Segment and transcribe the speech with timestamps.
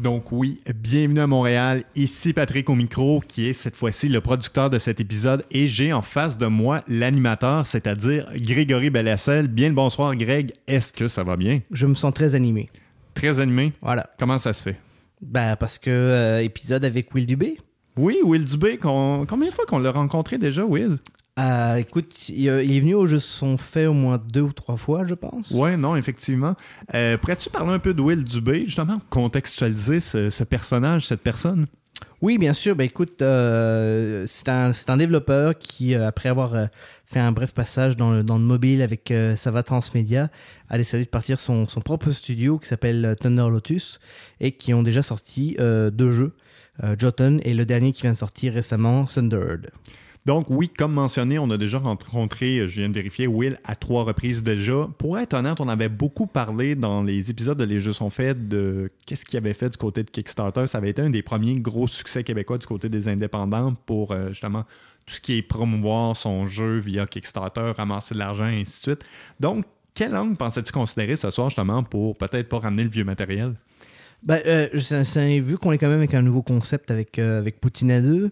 [0.00, 1.82] Donc oui, bienvenue à Montréal.
[1.96, 5.92] Ici Patrick au micro, qui est cette fois-ci le producteur de cet épisode, et j'ai
[5.92, 9.48] en face de moi l'animateur, c'est-à-dire Grégory Bellassel.
[9.48, 10.52] Bien le bonsoir, Greg.
[10.68, 11.62] Est-ce que ça va bien?
[11.72, 12.68] Je me sens très animé.
[13.14, 13.72] Très animé?
[13.82, 14.08] Voilà.
[14.20, 14.76] Comment ça se fait?
[15.20, 17.58] Ben, parce que euh, épisode avec Will Dubé.
[17.96, 18.76] Oui, Will Dubé.
[18.76, 20.98] Combien de fois qu'on l'a rencontré déjà, Will?
[21.38, 25.06] Euh, écoute, il, est venu au jeu sont fait au moins deux ou trois fois,
[25.06, 25.52] je pense.
[25.52, 26.56] Oui, non, effectivement.
[26.94, 31.66] Euh, Pourrais-tu parler un peu de Will Dubé, justement, contextualiser ce, personnage, cette personne?
[32.20, 32.74] Oui, bien sûr.
[32.74, 36.68] Ben, écoute, euh, c'est un, un, développeur qui, euh, après avoir
[37.04, 40.30] fait un bref passage dans le, dans le mobile avec Sava Transmedia,
[40.68, 44.00] a décidé de partir son, son propre studio qui s'appelle Thunder Lotus
[44.40, 46.34] et qui ont déjà sorti deux jeux,
[46.98, 49.70] Jotun et le dernier qui vient de sortir récemment, Thunderbird.
[50.28, 53.74] Donc, oui, comme mentionné, on a déjà rencontré, euh, je viens de vérifier, Will à
[53.74, 54.86] trois reprises déjà.
[54.98, 58.46] Pour être honnête, on avait beaucoup parlé dans les épisodes de Les Jeux sont faits
[58.46, 60.66] de qu'est-ce qu'il avait fait du côté de Kickstarter.
[60.66, 64.28] Ça avait été un des premiers gros succès québécois du côté des indépendants pour euh,
[64.28, 64.64] justement
[65.06, 68.96] tout ce qui est promouvoir son jeu via Kickstarter, ramasser de l'argent, et ainsi de
[68.96, 69.04] suite.
[69.40, 73.54] Donc, quel angle pensais-tu considérer ce soir justement pour peut-être pas ramener le vieux matériel?
[74.22, 74.68] Ben, euh,
[75.40, 78.28] vu qu'on est quand même avec un nouveau concept avec, avec Poutine à 2, euh,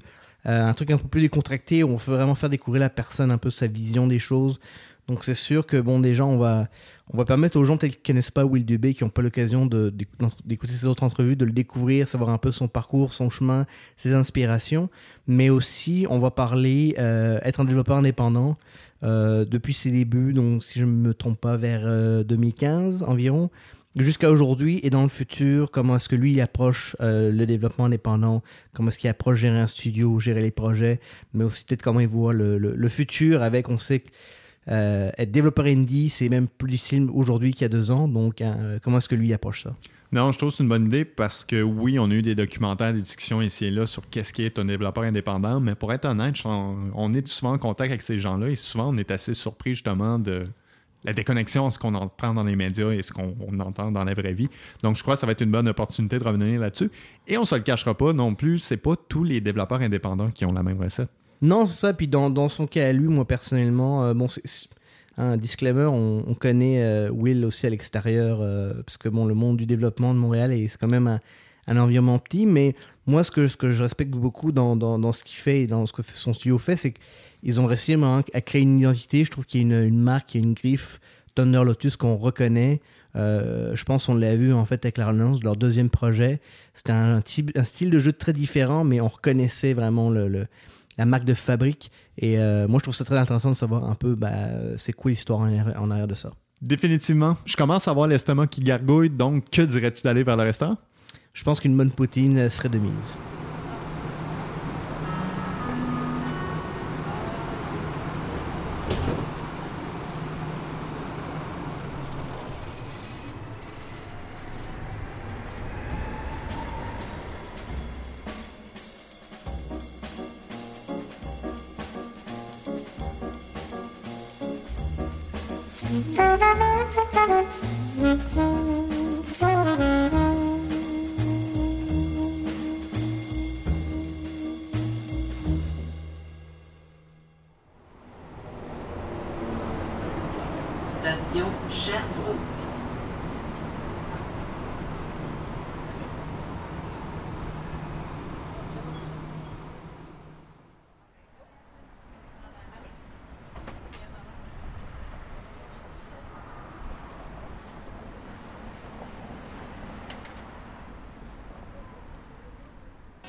[0.46, 3.38] un truc un peu plus décontracté où on veut vraiment faire découvrir la personne un
[3.38, 4.60] peu sa vision des choses.
[5.08, 6.68] Donc c'est sûr que bon déjà on va
[7.12, 9.66] on va permettre aux gens qui ne connaissent pas Will Dubé, qui n'ont pas l'occasion
[9.66, 14.12] d'écouter ses autres entrevues, de le découvrir, savoir un peu son parcours, son chemin, ses
[14.12, 14.90] inspirations.
[15.28, 18.56] Mais aussi on va parler euh, être un développeur indépendant
[19.04, 21.86] euh, depuis ses débuts, donc si je ne me trompe pas vers
[22.24, 23.50] 2015 environ
[23.96, 27.86] jusqu'à aujourd'hui et dans le futur, comment est-ce que lui il approche euh, le développement
[27.86, 31.00] indépendant, comment est-ce qu'il approche gérer un studio, gérer les projets,
[31.34, 34.08] mais aussi peut-être comment il voit le, futur avec, on sait que
[34.68, 38.40] euh, être développeur indie, c'est même plus difficile aujourd'hui qu'il y a deux ans, donc
[38.40, 39.74] hein, comment est-ce que lui approche ça?
[40.12, 42.34] Non, je trouve que c'est une bonne idée parce que oui, on a eu des
[42.34, 45.92] documentaires, des discussions ici et là sur qu'est-ce qui est un développeur indépendant, mais pour
[45.92, 49.34] être honnête, on est souvent en contact avec ces gens-là et souvent on est assez
[49.34, 50.44] surpris justement de
[51.06, 54.34] la déconnexion ce qu'on entend dans les médias et ce qu'on entend dans la vraie
[54.34, 54.48] vie.
[54.82, 56.90] Donc, je crois que ça va être une bonne opportunité de revenir là-dessus.
[57.28, 60.44] Et on se le cachera pas non plus, c'est pas tous les développeurs indépendants qui
[60.44, 61.08] ont la même recette.
[61.40, 61.94] Non, c'est ça.
[61.94, 64.68] Puis dans, son cas à lui, moi personnellement, euh, bon, c'est
[65.16, 69.56] un disclaimer, on, connaît euh, Will aussi à l'extérieur, euh, parce que bon, le monde
[69.56, 71.06] du développement de Montréal est quand même
[71.68, 72.74] un, environnement petit, mais
[73.06, 75.86] moi, ce que, ce que je respecte beaucoup dans, dans ce qu'il fait et dans
[75.86, 76.98] ce que son studio fait, c'est que
[77.42, 77.96] ils ont réussi
[78.32, 79.24] à créer une identité.
[79.24, 81.00] Je trouve qu'il y a une, marque, il y a une griffe
[81.34, 82.80] Thunder Lotus qu'on reconnaît.
[83.14, 86.40] Euh, je pense qu'on l'a vu en fait avec la relance de leur deuxième projet.
[86.74, 90.46] C'était un, un, style de jeu très différent, mais on reconnaissait vraiment le,
[90.98, 91.90] la marque de fabrique.
[92.18, 94.32] Et euh, moi, je trouve ça très intéressant de savoir un peu bah,
[94.76, 96.30] c'est quoi l'histoire en, arrière de ça.
[96.60, 97.36] Définitivement.
[97.44, 100.76] Je commence à voir l'estomac qui gargouille, donc que dirais-tu d'aller vers le restaurant?
[101.34, 103.14] Je pense qu'une bonne poutine serait de mise.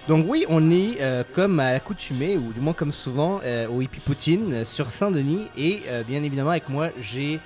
[0.07, 3.81] Donc oui, on est euh, comme à l'accoutumée, ou du moins comme souvent, euh, au
[3.81, 5.47] Hippie Poutine euh, sur Saint-Denis.
[5.57, 7.39] Et bien évidemment avec moi, j'ai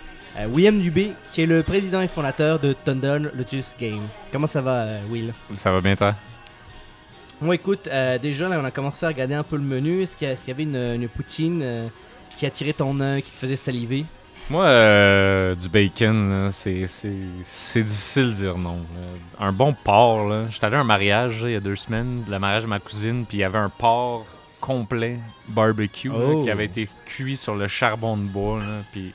[0.50, 4.02] William Dubé, qui est le président et fondateur de Thunder Lotus Game.
[4.32, 5.34] Comment ça va, Will?
[5.54, 6.16] Ça va bien, toi?
[7.42, 7.90] Bon, écoute,
[8.22, 10.04] déjà, là, on a commencé à regarder un peu le menu.
[10.04, 11.90] Est-ce qu'il y, avait une, une poutine
[12.38, 14.06] qui attirait ton œil, qui te faisait saliver?
[14.50, 18.80] Moi, euh, du bacon, c'est difficile de dire non.
[19.40, 20.46] Un bon porc, là.
[20.50, 23.26] J'étais allé à un mariage il y a deux semaines, le mariage de ma cousine,
[23.26, 24.26] puis il y avait un porc
[24.60, 25.18] complet
[25.48, 26.12] barbecue
[26.44, 26.72] qui avait oh.
[26.72, 28.62] été cuit sur le charbon de bois.
[28.92, 29.14] puis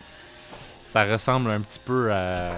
[0.80, 2.52] ça ressemble un petit peu à,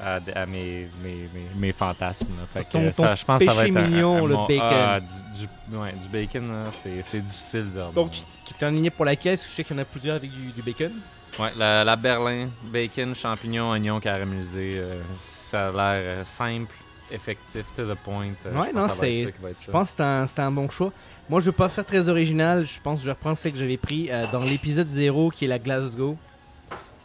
[0.00, 2.26] à, mes, mes, mes, fantasmes.
[2.52, 4.60] Fait que ça, je pense que ça va être mignon, le bacon.
[4.60, 7.92] Ah, du, ouais, du bacon, c'est difficile de dire.
[7.92, 9.44] Donc, tu t'es aligné pour la caisse.
[9.48, 10.92] Je sais qu'il y en a plusieurs avec du bacon?
[11.38, 16.72] Ouais, la, la, berlin, bacon, champignons, oignons caramélisés, euh, ça a l'air euh, simple
[17.10, 18.32] effectif, to the point.
[18.46, 19.32] Euh, Ouais, non, c'est-.
[19.32, 20.92] Je pense que c'était un, un bon choix.
[21.28, 22.66] Moi, je vais pas faire très original.
[22.66, 25.46] Je pense que je vais reprendre celle que j'avais pris euh, dans l'épisode 0 qui
[25.46, 26.16] est la Glasgow.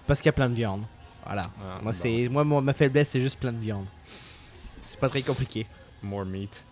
[0.06, 0.84] Parce qu'il y a plein de viande.
[1.26, 1.44] Voilà.
[1.62, 3.86] Ah, moi, c'est moi ma faiblesse, c'est juste plein de viande.
[4.86, 5.66] C'est pas très compliqué.
[6.04, 6.64] More meat.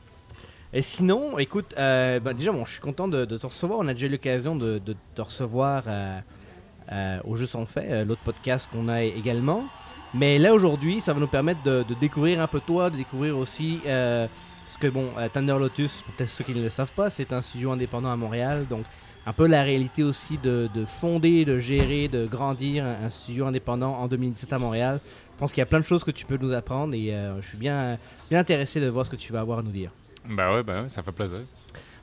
[0.73, 3.79] Et sinon, écoute, bah, déjà, bon, je suis content de, de te recevoir.
[3.79, 5.83] On a déjà eu l'occasion de, de te recevoir
[7.25, 9.63] au Jeux sont faits, euh, l'autre podcast qu'on a également.
[10.13, 13.79] Mais là, aujourd'hui, ça va nous permettre de, découvrir un peu toi, de découvrir aussi.
[13.85, 14.27] Euh,
[14.67, 17.41] parce que, bon, euh, Thunder Lotus, peut-être ceux qui ne le savent pas, c'est un
[17.41, 18.65] studio indépendant à Montréal.
[18.69, 18.83] Donc,
[19.25, 23.93] un peu la réalité aussi de, de fonder, de gérer, de grandir un, studio indépendant
[23.95, 24.99] en 2017 à Montréal.
[25.33, 27.41] Je pense qu'il y a plein de choses que tu peux nous apprendre et euh,
[27.41, 27.97] je suis bien,
[28.29, 29.91] bien intéressé de voir ce que tu vas avoir à nous dire.
[30.27, 31.39] Ben ouais, ben ouais, ça fait plaisir.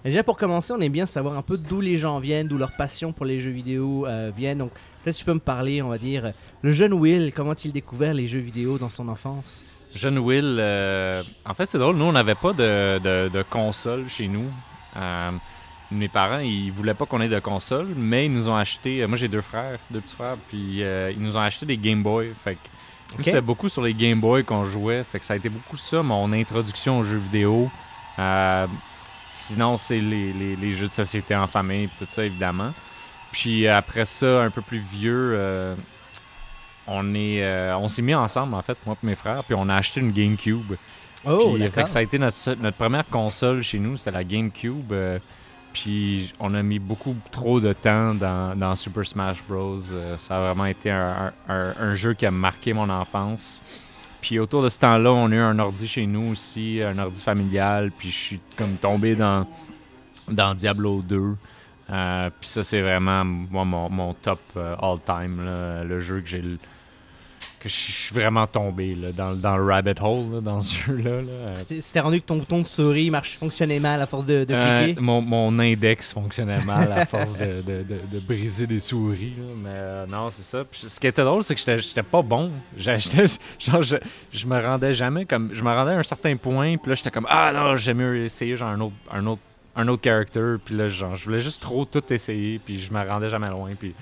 [0.04, 2.58] Et Déjà pour commencer, on aime bien savoir un peu d'où les gens viennent, d'où
[2.58, 4.58] leur passion pour les jeux vidéo euh, viennent.
[4.58, 4.70] Donc
[5.02, 6.30] peut-être tu peux me parler, on va dire,
[6.62, 9.62] le jeune Will, comment a-t-il découvert les jeux vidéo dans son enfance?
[9.94, 14.04] Jeune Will, euh, en fait, c'est drôle, nous, on n'avait pas de, de, de console
[14.08, 14.44] chez nous.
[14.96, 15.30] Euh,
[15.90, 19.06] mes parents, ils voulaient pas qu'on ait de console, mais ils nous ont acheté.
[19.06, 22.32] moi, j'ai deux frères, deux petits frères, puis ils nous ont acheté des Game Boy.
[22.42, 22.58] Fait que
[23.12, 23.24] nous, Ok.
[23.26, 25.04] c'était beaucoup sur les Game Boy qu'on jouait.
[25.04, 27.70] Fait que ça a été beaucoup ça, mon introduction aux jeux vidéo.
[28.18, 28.66] Euh,
[29.34, 32.72] sinon, c'est les, les- les jeux de société en famille, tout ça, évidemment.
[33.32, 35.74] Puis après ça, un peu plus vieux, euh,
[36.86, 39.68] on est, euh, on s'est mis ensemble, en fait, moi et mes frères, puis on
[39.68, 40.74] a acheté une GameCube.
[41.26, 41.84] Oh, Puis, fait d'accord.
[41.84, 44.92] que ça a été notre, notre première console chez nous, c'était la GameCube.
[44.92, 45.18] euh,
[45.72, 49.76] puis on a mis beaucoup trop de temps dans, dans Super Smash Bros.
[50.18, 53.60] Ça a vraiment été un, un- un- un jeu qui a marqué mon enfance.
[54.24, 57.22] Puis autour de ce temps-là, on a eu un ordi chez nous aussi, un ordi
[57.22, 57.90] familial.
[57.90, 59.46] Puis je suis comme tombé dans,
[60.54, 61.36] Diablo 2.
[61.90, 65.42] Euh, puis ça, c'est vraiment moi, mon, mon top euh, all-time.
[65.86, 66.42] Le jeu que j'ai
[67.64, 71.22] que je suis vraiment tombé là, dans, dans le rabbit hole là, dans ce jeu-là.
[71.22, 71.54] là.
[71.80, 74.84] C'était rendu que ton bouton de souris marche, fonctionnait mal à force de, de euh,
[74.86, 75.00] cliquer?
[75.00, 79.32] mon, mon index fonctionnait mal à force de, de- de- de briser des souris.
[79.62, 80.62] Mais euh, non, c'est ça.
[80.64, 82.50] Puis ce qui était drôle, c'est que j'étais- pas bon.
[82.78, 83.96] Genre, je,
[84.32, 85.50] je me rendais jamais comme.
[85.52, 86.76] Je me rendais à un certain point.
[86.76, 88.94] Puis là, j'étais comme Ah non, j'aime mieux essayer genre un autre.
[89.12, 89.40] Un autre
[89.76, 93.02] un autre character, puis là, genre, je voulais juste trop tout essayer, puis je me
[93.08, 93.92] rendais jamais loin, puis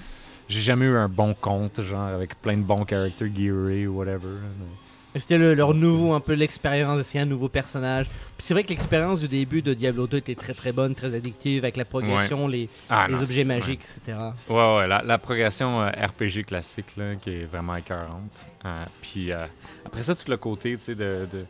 [0.52, 4.28] j'ai jamais eu un bon compte, genre, avec plein de bons characters gearés ou whatever.
[4.58, 8.06] mais- C'était le- leur nouveau, un peu l'expérience d'essayer un nouveau personnage?
[8.08, 11.14] Puis c'est vrai que l'expérience du début de Diablo 2 était très très bonne, très
[11.14, 14.19] addictive, avec la progression, les, Ah, les non, objets c'est- magiques, etc.
[14.49, 18.43] Ouais, ouais, la, la progression euh, RPG classique, là, qui est vraiment écœurante.
[18.64, 19.44] Euh, puis euh,
[19.84, 21.44] après ça, tout le côté, tu sais, de, de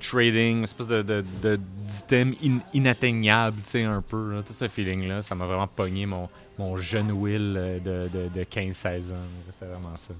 [0.00, 4.54] trading, une espèce de, de, de- d'item in- inatteignable, tu sais, un peu, là, tout
[4.54, 6.28] ce feeling-là, ça m'a vraiment pogné mon,
[6.58, 9.14] mon jeune Will euh, de, de, de 15-16 ans.
[9.52, 10.12] C'était vraiment ça.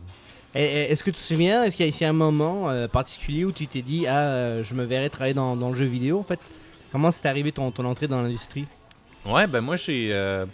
[0.55, 2.89] Et- et Est-ce que tu te souviens, est-ce qu'il y a ici un moment euh,
[2.89, 5.85] particulier où tu t'es dit, ah, euh, je me verrais travailler dans, dans le jeu
[5.85, 6.41] vidéo en fait?
[6.93, 8.67] Comment c'est arrivé ton, ton entrée dans l'industrie?
[9.27, 10.47] Ouais, ben moi, j'ai euh,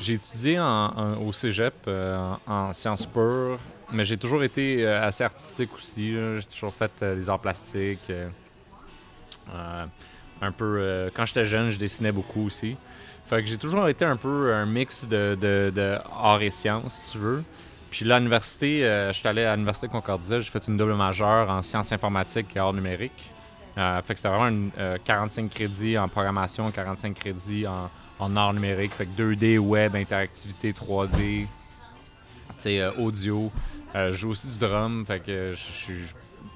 [0.00, 2.18] j'ai étudié en, en- au cégep euh,
[2.48, 3.60] en, en sciences pures,
[3.92, 6.12] mais j'ai toujours été euh, assez artistique aussi.
[6.12, 8.10] J'ai toujours fait euh, des arts plastiques.
[8.10, 8.28] euh,
[9.54, 9.84] euh,
[10.40, 10.76] un peu.
[10.80, 12.76] euh, quand j'étais jeune, je dessinais beaucoup aussi.
[13.26, 17.18] Fait que j'ai toujours été un peu un mix de, art et sciences, si tu
[17.18, 17.42] veux.
[17.90, 21.48] Puis là, l'université, euh, je suis allé à l'université Concordia, j'ai fait une double majeure
[21.48, 23.30] en sciences informatiques et arts numériques.
[23.76, 28.36] Euh, fait que c'était vraiment une, euh, 45 crédits en programmation, 45 crédits en, en
[28.36, 28.92] art numérique.
[28.92, 31.48] Fait que 2D, web, interactivité, 3D, tu
[32.58, 33.50] sais, euh, audio.
[33.94, 36.02] Je joue aussi du drum, fait que je suis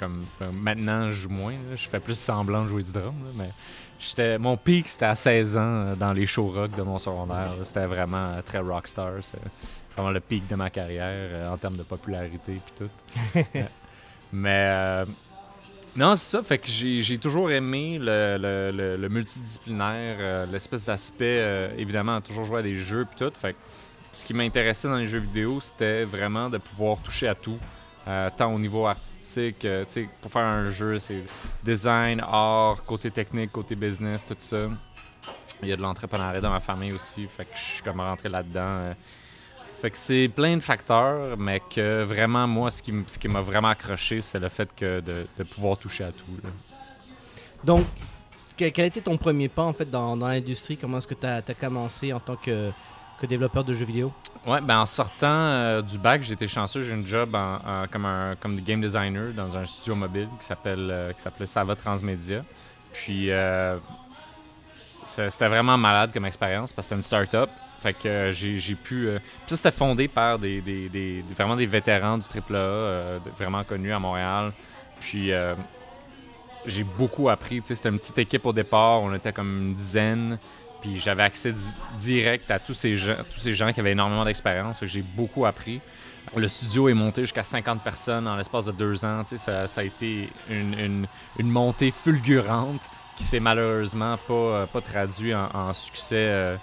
[0.00, 3.48] comme maintenant je joue moins, je fais plus semblant de jouer du drum, mais
[4.00, 7.50] j'étais mon pic c'était à 16 ans euh, dans les show rock de mon secondaire.
[7.64, 9.38] C'était vraiment euh, très rockstar, c'est
[9.94, 13.40] vraiment le pic de ma carrière euh, en termes de popularité puis tout.
[14.32, 15.04] Mais euh,
[15.96, 16.42] non, c'est ça.
[16.42, 22.20] Fait que j'ai j'ai toujours aimé le, le- le- le multidisciplinaire, l'espèce d'aspect, euh, évidemment,
[22.20, 23.32] toujours jouer à des jeux puis tout.
[23.40, 23.58] Fait que
[24.12, 27.58] ce qui m'intéressait dans les jeux vidéo, c'était vraiment de pouvoir toucher à tout.
[28.08, 29.84] Euh, tant au niveau artistique, euh,
[30.22, 31.24] pour faire un jeu, c'est
[31.62, 34.66] design, art, côté technique, côté business, tout ça.
[35.62, 38.30] Il y a de l'entrepreneuriat dans ma famille aussi, fait que je suis comme rentré
[38.30, 38.60] là-dedans.
[38.62, 38.94] euh.
[39.82, 44.22] Fait que c'est plein de facteurs, mais que vraiment, moi, ce qui, m'a vraiment accroché,
[44.22, 46.24] c'est le fait de, pouvoir toucher à tout.
[47.62, 47.84] Donc,
[48.56, 50.76] que- quel a été ton premier pas en fait dans l'industrie?
[50.76, 52.70] Comment est-ce que tu as, commencé en tant que,
[53.20, 54.12] que développeur de jeux vidéo?
[54.46, 57.58] Ouais, ben en sortant euh, du bac, été chanceux, j'ai une job en,
[57.90, 62.44] comme un comme game designer dans un studio mobile qui s'appelle euh, s'appelait Sava Transmedia.
[62.92, 63.76] Puis euh,
[65.04, 67.50] c'était vraiment malade comme expérience parce que c'était une start-up.
[67.82, 69.08] Fait que euh, j'ai pu.
[69.16, 73.92] Puis ça, c'était fondé par des, des- des- vraiment des vétérans du AAA, vraiment connus
[73.92, 74.52] à Montréal.
[75.00, 75.30] Puis
[76.66, 77.60] j'ai beaucoup appris.
[77.64, 80.38] C'était une petite équipe au départ, on était comme une dizaine.
[80.80, 84.24] Puis j'avais accès di- direct à tous ces gens, tous ces gens qui avaient énormément
[84.24, 84.78] d'expérience.
[84.82, 85.80] J'ai beaucoup appris.
[86.36, 89.24] Le studio est monté jusqu'à 50 personnes en l'espace de deux ans.
[89.36, 91.06] Ça, ça a été une,
[91.40, 92.82] montée fulgurante
[93.16, 96.56] qui s'est malheureusement pas, euh, pas traduit en, succès euh,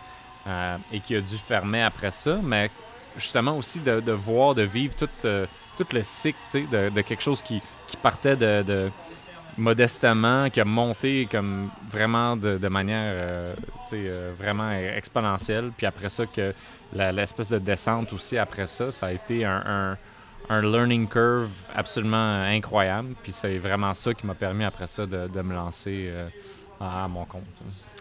[0.47, 2.37] euh, et qui a dû fermer après ça.
[2.43, 2.69] Mais
[3.17, 5.45] justement aussi de, voir, de vivre tout, euh,
[5.77, 6.37] tout le cycle
[6.71, 7.61] de, quelque chose qui,
[8.01, 8.89] partait de-
[9.57, 13.53] modestement, qui a monté comme vraiment de, manière euh,
[13.93, 15.71] euh, vraiment exponentielle.
[15.75, 16.53] Puis après ça, que
[16.93, 19.97] l'espèce de descente aussi après ça, ça a été un,
[20.49, 23.15] un- learning curve absolument incroyable.
[23.23, 26.27] Puis c'est vraiment ça qui m'a permis après ça de, de me lancer euh,
[26.79, 27.43] à mon compte.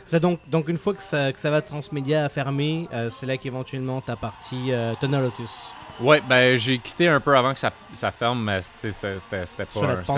[0.04, 3.24] Ça, donc, donc une fois que ça, que ça va Transmédia a fermé, euh, c'est
[3.26, 4.92] là qu'éventuellement ta partie euh,
[6.00, 10.02] Ouais, ben j'ai quitté un peu avant que ça, ça ferme, mais c'était pas, un-
[10.02, 10.12] pas,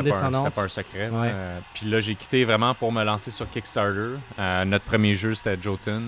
[0.51, 1.09] pas secret.
[1.11, 1.31] Ouais.
[1.33, 4.17] Euh, puis là, j'ai quitté vraiment pour me lancer sur Kickstarter.
[4.39, 6.03] Euh, notre premier jeu, c'était Jotun.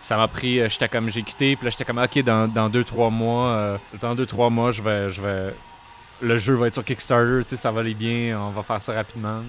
[0.00, 2.70] Ça m'a pris, euh, j'étais comme, j'ai quitté, puis là, j'étais comme, ok, dans, dans
[2.70, 5.54] deux, trois mois, euh, dans deux, trois mois, je vais, je vais,
[6.22, 8.80] le jeu va être sur Kickstarter, tu sais, ça va aller bien, on va faire
[8.80, 9.42] ça rapidement.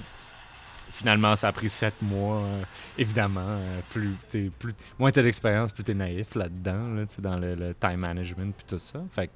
[1.02, 2.62] Finalement, ça a pris sept mois, euh,
[2.96, 3.42] évidemment.
[3.42, 7.96] euh, plus t'es, plus, moins t'as d'expérience, plus t'es naïf là-dedans, là, dans le, time
[7.96, 9.00] management puis tout ça.
[9.12, 9.32] Fait que-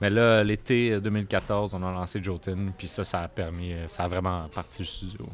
[0.00, 4.04] mais là, l'été 2014, on a lancé Jotun, puis ça, ça a permis, euh, ça
[4.04, 5.26] a vraiment parti le studio.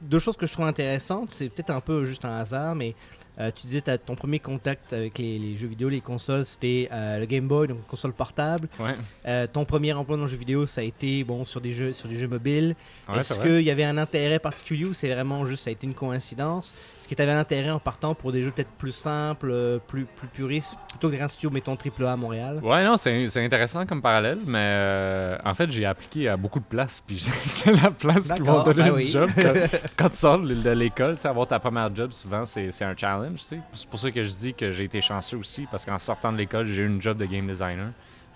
[0.00, 2.96] Deux choses que je trouve intéressantes, c'est peut-être un peu juste un hasard, mais
[3.40, 6.88] euh, tu disais que ton premier contact avec les, les jeux vidéo, les consoles, c'était
[6.92, 8.68] euh, le Game Boy, donc console portable.
[8.78, 11.72] Ouais, Euh, ton premier emploi dans le jeu vidéo, ça a été bon sur des
[11.72, 12.76] jeux, sur des jeux mobiles.
[13.08, 13.46] ouais Est-ce vrai.
[13.48, 16.74] qu'il y avait un intérêt particulier ou c'est vraiment juste ça a été une coïncidence?
[17.10, 19.80] Est-ce que tu avais un intérêt en partant pour des jeux peut-être plus simples, euh,
[19.80, 22.60] plus, plus puristes, plutôt que un studio, mettons AAA à Montréal?
[22.62, 26.64] Ouais, non, c'est intéressant comme parallèle, mais euh, en fait, j'ai appliqué à beaucoup de
[26.64, 29.08] places, puis c'est la place qui vont donner ben oui.
[29.08, 29.28] job.
[29.34, 29.54] Quand,
[29.96, 33.40] quand tu sors de l'école, avoir ta première job, souvent, c'est un challenge.
[33.40, 33.58] C'est
[33.90, 36.68] pour ça que je dis que j'ai été chanceux aussi, parce qu'en sortant de l'école,
[36.68, 37.90] j'ai eu une job de game designer,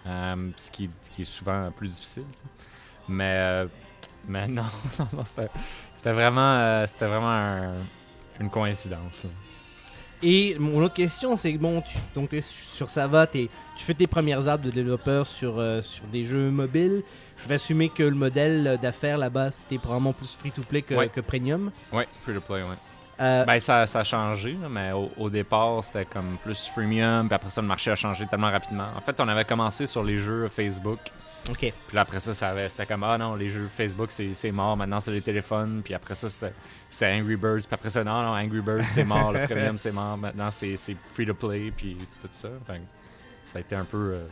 [0.04, 2.26] euh, ce qui, qui est souvent plus difficile.
[3.06, 3.66] Mais, euh,
[4.26, 4.64] mais non,
[4.98, 7.74] non, non, c'était vraiment, c'était vraiment un-
[8.40, 9.26] une coïncidence.
[10.22, 14.06] Et mon autre question, c'est que bon, tu, donc t'es sur Sava, tu fais tes
[14.06, 17.02] premières arbres de développeur sur, euh, sur des jeux mobiles.
[17.36, 21.08] Je vais assumer que le modèle d'affaires là-bas, c'était probablement plus free-to-play que, Ouais.
[21.08, 21.70] que premium.
[21.92, 22.76] Ouais, free to play, ouais.
[23.20, 27.34] Euh, Ben, ça, ça a changé, mais au, au départ, c'était comme plus freemium, puis
[27.34, 28.88] après ça, le marché a changé tellement rapidement.
[28.96, 30.98] En fait, on avait commencé sur les jeux Facebook,
[31.50, 31.58] ok.
[31.58, 32.34] puis là, après ça,
[32.68, 35.94] c'était comme, ah non, les jeux Facebook, c'est c'est mort, maintenant, c'est les téléphones, puis
[35.94, 39.40] après ça, c'était Angry Birds, puis après ça, non, non, Angry Birds, c'est mort, le
[39.46, 42.48] freemium, c'est mort, maintenant, c'est c'est free to play, puis tout ça.
[42.66, 42.72] Que
[43.44, 44.26] ça a été un peu, euh,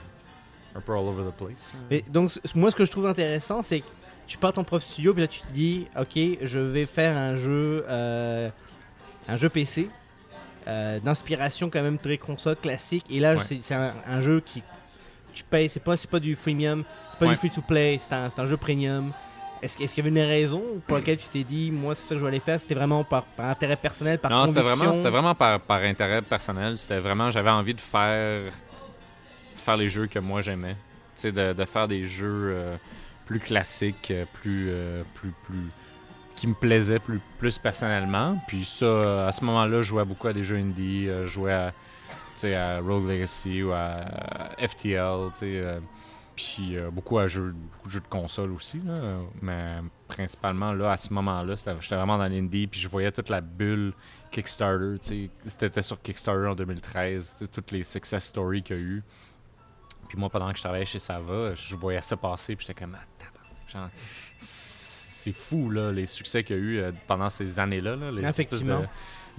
[0.75, 1.73] un peu all over the place.
[1.91, 3.87] Et donc, moi, ce que je trouve intéressant, c'est que
[4.27, 7.37] tu pars ton propre studio, puis là, tu te dis, ok, je vais faire un
[7.37, 8.49] jeu, euh,
[9.29, 9.91] un jeu PC,
[10.69, 13.05] euh, d'inspiration quand même très console classique.
[13.11, 13.43] Et là, Ouais.
[13.45, 14.63] c'est c'est un, un jeu qui
[15.33, 17.33] tu payes, c'est pas, pas du freemium, c'est pas Ouais.
[17.33, 19.13] du free to play, c'est un, un jeu premium.
[19.63, 22.09] Est-ce qu'il est-ce qu'il y avait une raison pour laquelle tu t'es dit, moi, c'est
[22.09, 24.77] ça que je aller faire C'était vraiment par, par intérêt personnel, par Non, c'était conviction?
[24.77, 26.77] vraiment, c'était vraiment par, par intérêt personnel.
[26.77, 28.53] C'était vraiment, j'avais envie de faire,
[29.57, 30.77] faire les jeux que moi j'aimais.
[31.15, 32.77] Tu sais, de, de faire des jeux euh,
[33.27, 35.69] plus classiques, euh, plus, euh, plus, plus,
[36.35, 38.43] qui me plaisaient plus, plus personnellement.
[38.49, 41.07] Puis ça, à ce moment-là, je jouais beaucoup à des jeux indie.
[41.07, 41.73] je jouais à,
[42.45, 45.81] à Rogue Legacy ou à euh, FTL, euh,
[46.35, 50.93] puis euh, beaucoup à jeux, beaucoup de jeux de console aussi, là, mais principalement là
[50.93, 53.93] à ce moment-là, j'étais vraiment dans l'indie, puis je voyais toute la bulle
[54.31, 54.97] Kickstarter,
[55.47, 59.03] c'était sur Kickstarter en 2013, tu sais, toutes les success stories qu'il y a eu.
[60.09, 62.97] Puis moi, pendant que je travaillais chez Sava, je voyais ça passer, puis j'étais comme,
[63.75, 63.89] ah,
[64.37, 68.47] c'est fou, là, les succès qu'il y a eu pendant ces années-là, là, les espèces
[68.47, 68.81] Effectivement.
[68.81, 68.87] de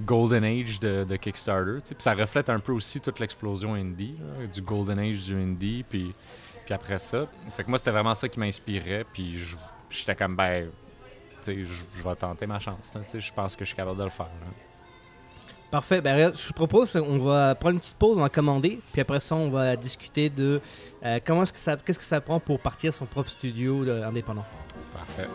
[0.02, 1.80] Golden Age de, de Kickstarter.
[1.84, 5.84] Puis ça reflète un peu aussi toute l'explosion indie, là, du Golden Age du indie,
[5.88, 6.14] puis,
[6.66, 7.28] puis après ça.
[7.52, 9.40] Fait que moi, c'était vraiment ça qui m'inspirait, puis
[9.90, 10.70] j'étais comme, ben,
[11.42, 12.92] tu sais, je, je vais tenter ma chance.
[13.14, 14.26] Je pense que je suis capable de le faire.
[14.26, 14.48] là.
[15.74, 16.02] Parfait.
[16.02, 19.20] Ben, je te propose, on va prendre une petite pause, on va commander, puis après
[19.20, 20.62] ça, on va discuter de
[21.04, 24.46] euh, comment est-ce que ça, qu'est-ce que ça prend pour partir son propre studio indépendant.
[24.94, 25.28] Parfait.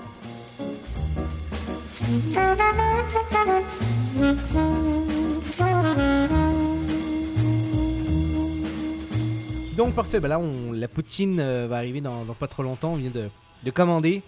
[9.77, 10.19] Donc parfait.
[10.21, 10.41] Ben là,
[10.73, 12.93] la poutine euh, va arriver dans, pas trop longtemps.
[12.93, 13.29] On vient de,
[13.63, 14.23] de commander.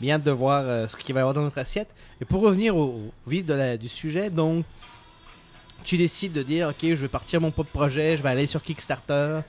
[0.00, 1.88] Bien de voir euh, ce qu'il va y avoir dans notre assiette.
[2.20, 4.64] Et pour revenir au, vif du sujet, donc
[5.84, 8.62] tu décides de dire, ok, je vais partir mon propre projet, je vais aller sur
[8.62, 9.40] Kickstarter.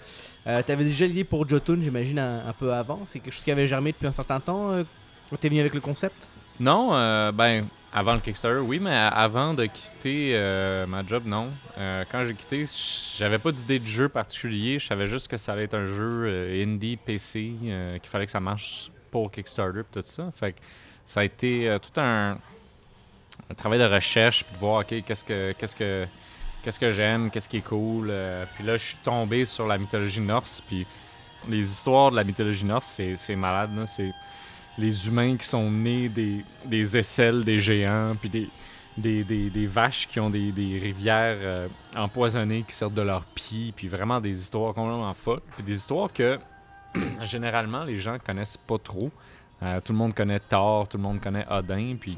[0.48, 3.02] Euh, tu avais déjà l'idée pour Jotun, j'imagine, un, peu avant.
[3.06, 4.84] C'est quelque chose qui avait germé depuis un certain temps euh,
[5.30, 6.28] quand tu venu avec le concept?
[6.60, 11.50] Non, euh, ben, Avant le Kickstarter, oui, mais avant de quitter euh, ma job, non.
[11.78, 12.66] Euh, quand j'ai quitté,
[13.18, 14.78] j'avais pas d'idée de jeu particulier.
[14.78, 18.32] Je savais juste que ça allait être un jeu euh, indie, PC, qu'il fallait que
[18.32, 20.30] ça marche pour Kickstarter et tout ça.
[20.36, 20.60] Fait que
[21.06, 22.38] ça a été tout un,
[23.56, 26.06] travail de recherche, de voir, OK, qu'est-ce que, qu'est-ce que,
[26.62, 28.14] qu'est-ce que j'aime, qu'est-ce qui est cool.
[28.56, 30.86] puis là, je suis tombé sur la mythologie norse, puis
[31.48, 34.12] les histoires de la mythologie norse, c'est malade, C'est
[34.78, 38.50] les humains qui sont nés des, aisselles des géants, puis
[38.98, 44.22] des, vaches qui ont des, rivières euh, empoisonnées qui sortent de leurs pieds, puis vraiment
[44.22, 45.42] des histoires complètement folles.
[45.56, 46.40] Puis des histoires que
[47.22, 49.12] généralement les gens connaissent pas trop.
[49.64, 52.18] Euh, tout le monde connaît Thor, tout le monde connaît Odin, puis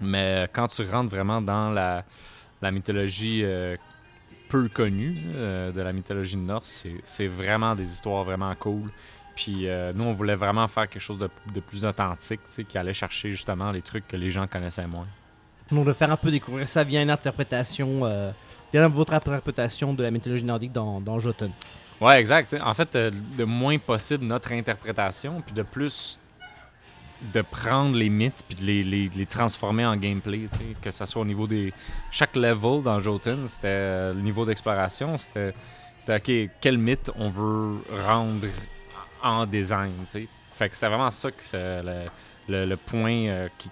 [0.00, 2.04] mais quand tu rentres vraiment dans la,
[2.60, 3.76] la mythologie euh,
[4.48, 8.90] peu connue de la mythologie norse, c'est vraiment des histoires vraiment cool.
[9.36, 13.30] Puis euh, nous, on voulait vraiment faire quelque chose de, plus authentique, qui allait chercher
[13.30, 15.06] justement les trucs que les gens connaissaient moins.
[15.70, 18.30] Donc de faire un peu découvrir ça via une interprétation, euh,
[18.72, 21.50] via votre interprétation de la mythologie nordique dans, dans Jotun.
[22.00, 22.56] Ouais, exact.
[22.62, 26.18] En fait, euh, de moins possible notre interprétation, puis de plus
[27.34, 30.48] de prendre les mythes puis de les, les, transformer en gameplay,
[30.82, 31.72] que ce soit au niveau des...
[32.10, 35.54] Chaque level dans Jotun, c'était le niveau d'exploration, c'était,
[35.98, 38.46] c'était OK, quel mythe on veut rendre
[39.22, 39.92] en design.
[40.08, 40.28] sais.
[40.52, 41.36] Fait que c'était vraiment ça que
[42.48, 43.68] le, le, point euh, qui,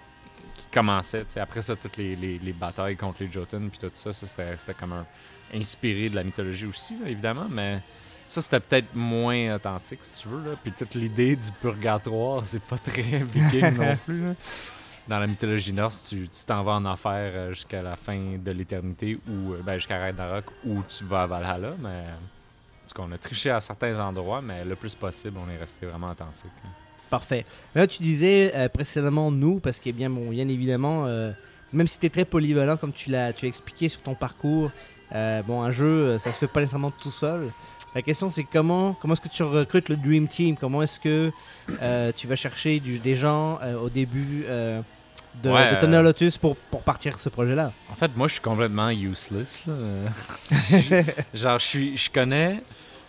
[0.55, 1.25] qui, commençait.
[1.37, 4.93] Après ça, toutes les, les, batailles contre les Jotun puis tout ça, ça c'était comme
[4.93, 5.05] un
[5.53, 7.81] inspiré de la mythologie aussi, évidemment, mais
[8.27, 10.51] ça c'était peut-être moins authentique si tu veux.
[10.51, 10.57] Là.
[10.61, 13.01] Puis toute l'idée du purgatoire, c'est pas très
[13.33, 14.23] viking non plus.
[15.07, 19.19] Dans la mythologie norse, tu t'en vas en enfer euh, jusqu'à la fin de l'éternité
[19.27, 22.05] ou euh, ben, jusqu'à Ragnarok ou tu vas à Valhalla, mais
[22.95, 26.51] qu'on a triché à certains endroits, mais le plus possible, on est resté vraiment authentique.
[27.09, 27.45] Parfait.
[27.75, 31.31] Là, tu disais euh, précédemment nous, parce que bien, bon, bien évidemment, euh,
[31.71, 34.71] même si tu es très polyvalent, comme tu l'as expliqué sur ton parcours,
[35.13, 37.51] euh, bon, un jeu, ça se fait pas nécessairement tout seul.
[37.93, 40.57] La question, c'est comment, comment est-ce que tu recrutes le Dream Team?
[40.57, 41.31] Comment est-ce que
[42.17, 44.45] tu vas chercher des gens au début
[45.43, 47.71] de, ouais, Lotus pour, pour partir ce projet-là?
[47.91, 49.67] En fait, moi, je suis complètement useless.
[51.33, 52.61] genre, je, suis, je connais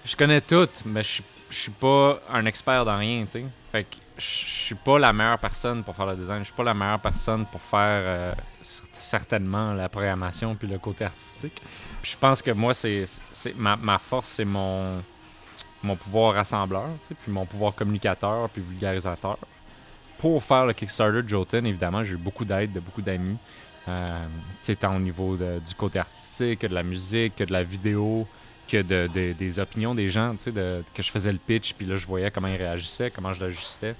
[0.06, 3.44] je connais tout, mais je, suis pas un expert dans rien, tu sais.
[3.72, 6.38] Fait que je suis pas la meilleure personne pour faire le design.
[6.38, 8.32] Je suis pas la meilleure personne pour faire euh,
[8.98, 11.60] certainement la programmation puis le côté artistique.
[12.02, 13.04] Je pense que moi, c'est
[13.56, 15.02] ma, force, c'est mon,
[15.82, 19.38] mon pouvoir rassembleur, puis mon pouvoir communicateur puis vulgarisateur.
[20.18, 23.36] Pour faire le Kickstarter de Jotun, évidemment, j'ai eu beaucoup d'aide de beaucoup d'amis.
[23.88, 24.26] Euh,
[24.80, 28.26] tant au niveau du côté artistique, que de la musique, que de la vidéo,
[28.66, 31.96] que de, des opinions des gens, tu sais, que je faisais le pitch, puis là,
[31.96, 33.94] je voyais comment ils réagissaient, comment je l'ajustais.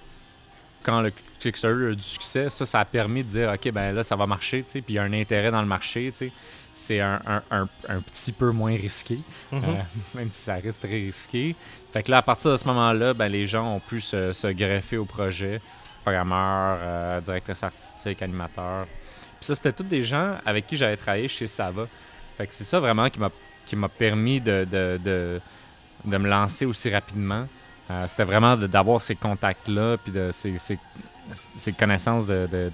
[0.83, 4.03] Quand le Kickstarter a du succès, ça, ça a permis de dire, OK, ben là,
[4.03, 6.27] ça va marcher, tu sais, puis il y a un intérêt dans le marché, tu
[6.27, 6.33] sais.
[6.73, 9.19] C'est un, un, un, petit peu moins risqué,
[9.51, 9.65] mm-hmm.
[9.65, 9.83] euh,
[10.15, 11.57] même si ça reste très risqué.
[11.91, 14.99] Fait que là, à partir de ce moment-là, ben, les gens ont pu se, greffer
[14.99, 15.61] au projet.
[16.03, 18.87] Programmeur, euh, directrice artistique, animateur.
[19.41, 21.89] Puis ça, c'était tous des gens avec qui j'avais travaillé chez Sava.
[22.37, 23.31] Fait que c'est ça vraiment qui m'a
[23.67, 25.41] qui m'a permis de, de, de,
[26.05, 27.47] de, me lancer aussi rapidement.
[27.91, 30.79] Euh, c'était vraiment d'avoir ces contacts-là, puis de ces, ces,
[31.57, 32.71] ces connaissances, ben,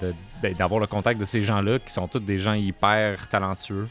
[0.57, 3.89] d'avoir le contact de ces gens-là, qui sont tous des gens hyper talentueux.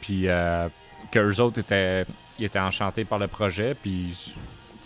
[0.00, 0.68] Puis euh,
[1.10, 2.06] qu'eux autres étaient,
[2.38, 3.74] étaient enchantés par le projet.
[3.74, 4.34] Puis,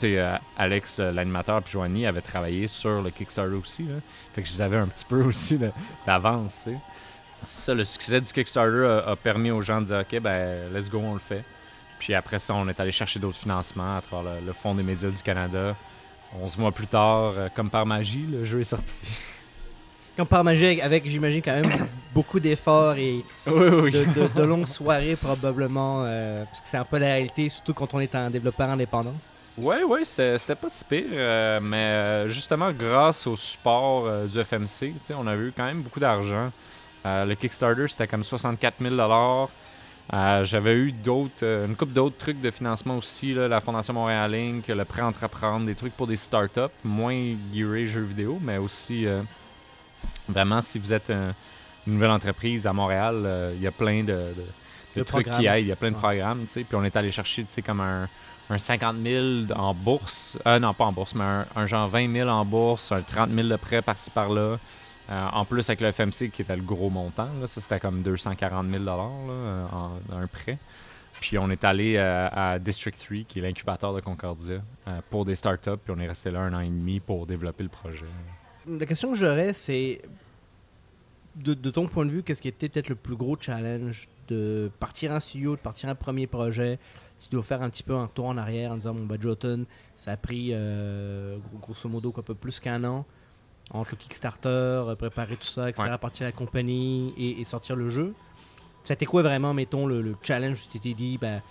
[0.04, 3.86] euh, Alex, l'animateur, puis Joanie avaient travaillé sur le Kickstarter aussi.
[4.34, 5.58] Fait que je les avais un petit peu aussi
[6.06, 6.68] d'avance.
[7.44, 10.90] C'est ça, le succès du Kickstarter a, permis aux gens de dire OK, ben, let's
[10.90, 11.44] go, on le fait.
[11.98, 15.10] Puis après ça, on est allé chercher d'autres financements à travers le, Fonds des médias
[15.10, 15.74] du Canada.
[16.40, 19.02] 11 mois plus tard, euh, comme par magie, le jeu est sorti.
[20.16, 21.72] Comme par magie, avec, j'imagine, quand même
[22.12, 26.02] beaucoup d'efforts et De, longues soirées, probablement.
[26.04, 29.14] Euh, parce que c'est un peu la réalité, surtout quand on est un développeur indépendant.
[29.56, 31.04] Oui, oui, c'était pas si pire.
[31.12, 36.50] Euh, mais justement, grâce au support du FMC, on a eu quand même beaucoup d'argent.
[37.04, 38.96] le Kickstarter, c'était comme 64 000
[40.14, 44.34] euh, j'avais eu d'autres, euh, une couple d'autres trucs de financement aussi, la Fondation Montréal
[44.34, 49.06] Inc., le prêt entreprendre, des trucs pour des startups, moins gearés jeux vidéo, mais aussi
[49.06, 49.20] euh,
[50.26, 54.32] vraiment si vous êtes une nouvelle entreprise à Montréal, il y a plein de,
[55.04, 56.64] trucs qui aident, il y a plein de programmes, tu sais.
[56.64, 58.08] Puis on est allé chercher, tu sais, comme un,
[58.56, 62.46] 50 000 en bourse, non pas en bourse, mais un, un, genre 20 000 en
[62.46, 64.58] bourse, un 30 000 de prêt par-ci par-là.
[65.10, 68.70] Euh, en plus, avec le FMC, qui était le gros montant, ça c'était comme 240
[68.70, 70.58] 000 là, en, un prêt.
[71.20, 75.24] Puis on est allé euh, à District 3, qui est l'incubateur de Concordia, euh, pour
[75.24, 75.78] des startups.
[75.82, 78.04] Puis on est resté là un an et demi pour développer le projet.
[78.66, 80.02] La question que j'aurais, c'est
[81.36, 85.12] de, ton point de vue, qu'est-ce qui était peut-être le plus gros challenge de partir
[85.12, 86.78] un studio, de partir un premier projet?
[87.18, 89.16] Si tu dois faire un petit peu un tour en arrière en disant, bon, bah,
[89.18, 89.64] Jotun,
[89.96, 93.06] ça a pris gros- grosso modo un peu plus qu'un an
[93.70, 95.98] entre le Kickstarter, euh, préparer tout ça, etc., Ouais.
[95.98, 98.14] partir la compagnie et, et sortir le jeu.
[98.84, 100.58] Ça a été quoi vraiment, mettons, le, le challenge?
[100.58, 101.42] Où tu t'étais dit, ben,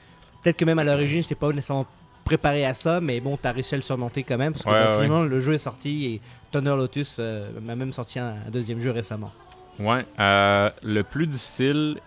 [0.42, 1.86] peut-être que même à l'origine, je pas nécessairement
[2.26, 4.70] préparé à ça, mais bon, tu as réussi à le surmonter quand même, parce que
[4.70, 5.04] Ouais, ben, ouais.
[5.04, 8.82] finalement, le jeu est sorti et Thunder Lotus euh, m'a même sorti un, un deuxième
[8.82, 9.32] jeu récemment.
[9.80, 10.06] Ouais.
[10.20, 12.00] euh, le plus difficile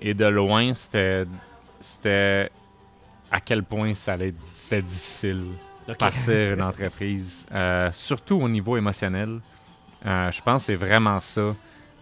[0.00, 1.24] et de loin, c'était
[1.80, 2.48] c'était
[3.30, 5.42] à quel point ça allait c'était difficile
[5.94, 9.40] partir une entreprise, euh, surtout au niveau émotionnel.
[10.04, 11.54] Euh, je pense que c'est vraiment ça.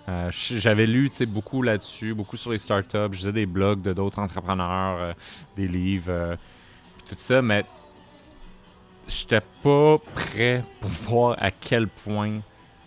[0.09, 3.13] Euh, J'avais lu beaucoup là-dessus, beaucoup sur les startups.
[3.13, 5.15] Je faisais des blogs de d'autres entrepreneurs,
[5.57, 6.37] des livres,
[7.09, 7.65] tout ça, mais
[9.09, 12.41] j'étais pas prêt pour voir à quel point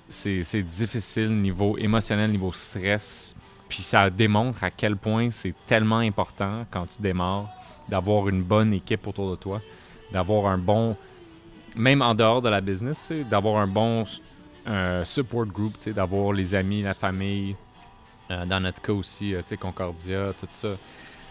[0.10, 3.36] c'est difficile niveau émotionnel, niveau stress.
[3.68, 7.50] Puis ça démontre à quel point c'est tellement important quand tu démarres
[7.90, 9.62] d'avoir une bonne équipe autour de toi,
[10.12, 10.96] d'avoir un bon,
[11.76, 14.06] même en dehors de la business, d'avoir un bon
[14.68, 17.56] euh, support group, d'avoir les amis, la famille,
[18.30, 20.70] euh, dans notre cas aussi, euh, Concordia, tout ça.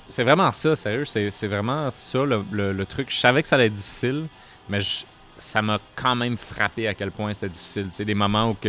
[0.09, 3.11] C'est vraiment ça, sérieux, c'est vraiment ça le, truc.
[3.11, 4.27] Je savais que ça allait être difficile,
[4.69, 4.81] mais
[5.37, 7.89] ça m'a quand même frappé à quel point c'était difficile.
[7.99, 8.69] Des moments où que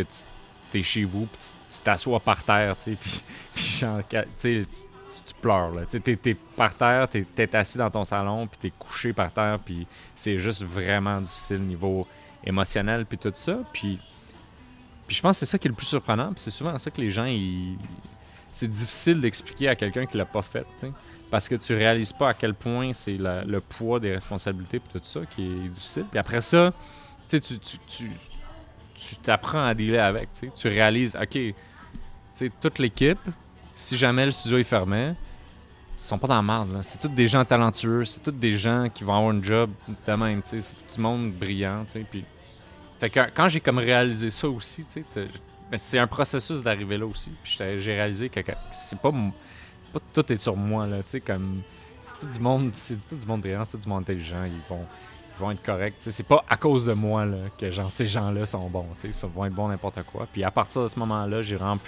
[0.71, 2.75] tu es chez vous, puis tu t'assois par terre,
[3.53, 4.01] puis genre,
[4.39, 4.65] tu
[5.37, 5.71] tu, tu- tu pleures.
[5.89, 9.59] Tu t'es par terre, t'es, t'es assis dans ton salon, puis t'es couché par terre,
[9.63, 12.07] puis c'est juste vraiment difficile niveau
[12.43, 13.59] émotionnel, puis tout ça.
[13.73, 13.99] Puis,
[15.09, 17.01] je pense que c'est ça qui est le plus surprenant, puis c'est souvent ça que
[17.01, 17.77] les gens, ils...
[18.51, 20.87] c'est difficile d'expliquer à quelqu'un qui l'a pas fait, tu.
[21.29, 25.05] Parce que tu réalises pas à quel point c'est le poids des responsabilités puis tout
[25.05, 26.05] ça qui est difficile.
[26.09, 26.71] Puis après ça,
[27.27, 28.11] tu tu, tu, tu,
[28.95, 30.29] tu t'apprends à dealer avec.
[30.31, 30.49] tu.
[30.55, 31.37] Tu réalises, OK,
[32.37, 33.19] tu toute l'équipe,
[33.75, 35.15] si jamais le studio est fermé,
[35.97, 36.79] ils sont pas dans la merde.
[36.83, 40.13] C'est tous des gens talentueux, c'est tous des gens qui vont avoir un job de
[40.13, 40.41] même.
[40.45, 41.85] C'est tout du monde brillant.
[42.11, 42.23] Puis,
[42.99, 44.85] fait que quand j'ai comme réalisé ça aussi,
[45.75, 47.31] c'est un processus d'arriver là aussi.
[47.41, 48.39] Puis j'ai réalisé que
[48.71, 50.97] c'est pas, pas tout est sur moi là.
[51.25, 51.63] Comme
[51.99, 54.43] c'est tout du monde, c'est tout du monde brillant, c'est tout du monde intelligent.
[54.45, 54.85] Ils vont
[55.35, 55.95] ils vont être corrects.
[55.99, 58.85] C'est pas à cause de moi là, que ces gens-là sont bons.
[59.03, 60.27] Ils vont être bons n'importe quoi.
[60.31, 61.79] Puis à partir de ce moment-là, j'ai vraiment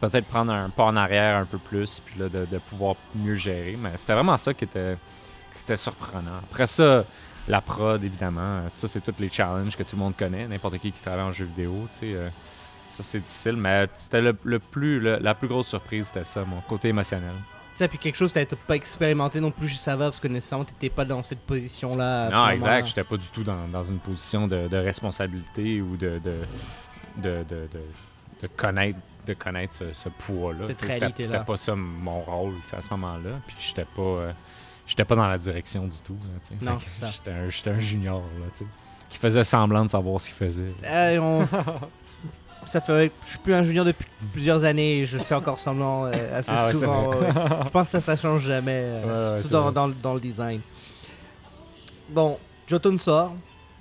[0.00, 3.34] peut-être prendre un pas en arrière un peu plus, puis là, de, de pouvoir mieux
[3.36, 3.76] gérer.
[3.80, 4.96] Mais c'était vraiment ça qui était,
[5.56, 6.38] qui était surprenant.
[6.50, 7.04] Après ça,
[7.48, 10.46] la prod, évidemment, euh, ça, c'est tous les challenges que tout le monde connaît.
[10.48, 12.14] N'importe qui qui travaille en jeu vidéo, tu sais.
[12.14, 12.28] euh,
[12.92, 16.44] ça, c'est difficile, mais c'était le, le plus, le- la plus grosse surprise, c'était ça,
[16.44, 17.34] mon côté émotionnel.
[17.74, 20.66] Ça, puis quelque chose que tu pas expérimenté non plus juste avant, parce que nécessairement,
[20.78, 22.26] tu pas dans cette position-là.
[22.26, 22.54] ce Non, moment-là.
[22.54, 22.86] exact.
[22.88, 27.68] J'étais pas du tout dans, dans une position de, de responsabilité ou de, de, de-
[28.42, 30.64] de connaître, de connaître ce, ce poids-là.
[30.66, 33.40] C'était pas ça mon rôle à ce moment-là.
[33.46, 34.32] Puis j'étais pas, euh,
[34.86, 36.16] j'étais pas dans la direction du tout.
[36.60, 36.72] là.
[36.72, 37.10] Non, c'est ça.
[37.48, 38.66] J'étais un, junior là,
[39.08, 40.72] qui faisait semblant de savoir ce qu'il faisait.
[40.84, 41.46] Euh, on-
[42.66, 46.06] ça fait je suis plus un junior depuis plusieurs années et je fais encore semblant
[46.06, 47.10] euh, assez Ah ouais, souvent.
[47.10, 47.28] ouais.
[47.64, 50.60] Je pense que ça, ça change jamais, Ouais, surtout dans, dans le- dans le design.
[52.10, 53.34] Bon, Jotun sort,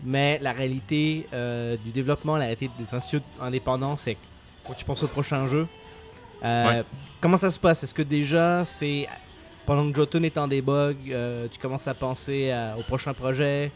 [0.04, 1.28] mais la réalité
[1.84, 4.20] du développement, la réalité des instituts indépendants, c'est que
[4.74, 5.68] que tu penses au prochain jeu.
[6.46, 6.84] Euh, Ouais.
[7.22, 7.84] Comment ça se passe?
[7.84, 9.08] Est-ce que déjà, c'est
[9.66, 13.72] pendant que Jotun est en debug, euh, tu commences à penser à- au prochain projet?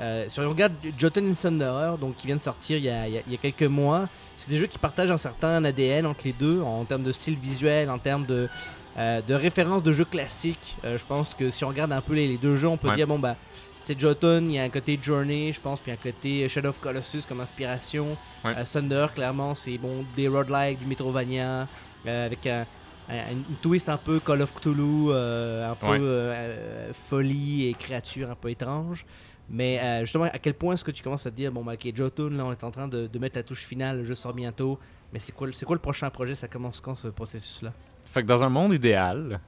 [0.00, 3.08] Euh, Si on regarde Jotun in Thunderer, donc qui vient de sortir il y a,
[3.08, 5.64] il y a- il y a quelques mois, c'est des jeux qui partagent un certain
[5.64, 8.48] ADN entre les deux en termes de style visuel, en termes de,
[8.96, 10.76] de références de jeux classiques.
[10.84, 12.96] Je pense que si on regarde un peu les, les deux jeux, on peut Ouais.
[12.96, 13.36] dire bon bah
[13.84, 16.80] c'est Jotun, il y a un côté Journey, je pense, puis un côté Shadow of
[16.80, 18.16] Colossus comme inspiration.
[18.44, 18.54] Ouais.
[18.56, 21.66] Euh, Thunder, clairement, c'est bon des roguelikes, du Metrovania,
[22.06, 22.64] euh, avec un,
[23.08, 26.92] un- une twist un peu Call of Cthulhu, euh, un peu Ouais.
[26.92, 29.04] folie et créature un peu étrange.
[29.50, 31.92] Mais justement, à quel point est-ce que tu commences à te dire, bon, bah, ok,
[31.94, 34.32] Jotun, là, on est en train de, de mettre la touche finale, le jeu sort
[34.32, 34.78] bientôt,
[35.12, 36.34] mais c'est quoi, c'est quoi le prochain projet?
[36.34, 37.72] Ça commence quand ce processus-là?
[38.06, 39.40] Fait que dans un monde idéal,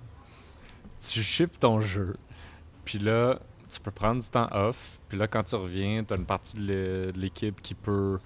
[1.01, 2.17] tu ships ton jeu,
[2.85, 3.39] puis là,
[3.75, 6.55] tu peux prendre du temps off, puis là, quand tu reviens, tu as une partie
[6.57, 8.19] de l'é- de l'équipe qui peut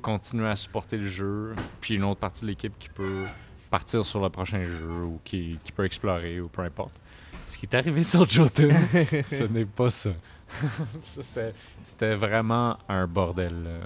[0.00, 3.24] continuer à supporter le jeu, puis une autre partie de l'équipe qui peut
[3.70, 6.92] partir sur le prochain jeu ou qui, qui peut explorer ou peu importe.
[7.46, 8.68] Ce qui est arrivé sur Jotun,
[9.24, 10.10] ce n'est pas ça.
[11.02, 13.80] Ça, c'était- C'était vraiment un bordel, euh,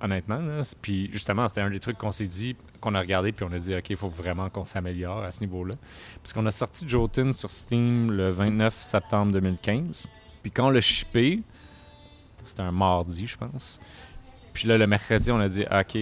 [0.00, 0.38] honnêtement.
[0.38, 0.62] là.
[0.82, 3.58] Puis justement, c'était un des trucs qu'on s'est dit, qu'on a regardé, puis on a
[3.58, 5.74] dit, OK, il faut vraiment qu'on s'améliore à ce niveau-là.
[6.22, 10.08] Parce qu'on a sorti Jotun sur Steam le 29 septembre 2015.
[10.42, 11.40] Puis quand on l'a shippé,
[12.44, 13.80] c'était un mardi, je pense.
[14.52, 15.98] Puis là, le mercredi, on a dit, OK,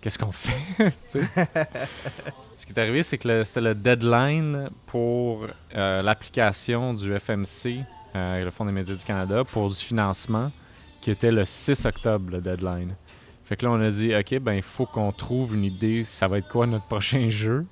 [0.00, 0.92] qu'est-ce qu'on fait?
[2.56, 7.84] Ce qui est arrivé, c'est que c'était le deadline pour euh, l'application du FMC,
[8.14, 10.50] euh, le Fonds des médias du Canada, pour du financement,
[11.02, 12.94] qui était le 6 octobre, le deadline.
[13.44, 16.26] Fait que là, on a dit, OK, ben il faut qu'on trouve une idée, ça
[16.26, 17.66] va être quoi notre prochain jeu.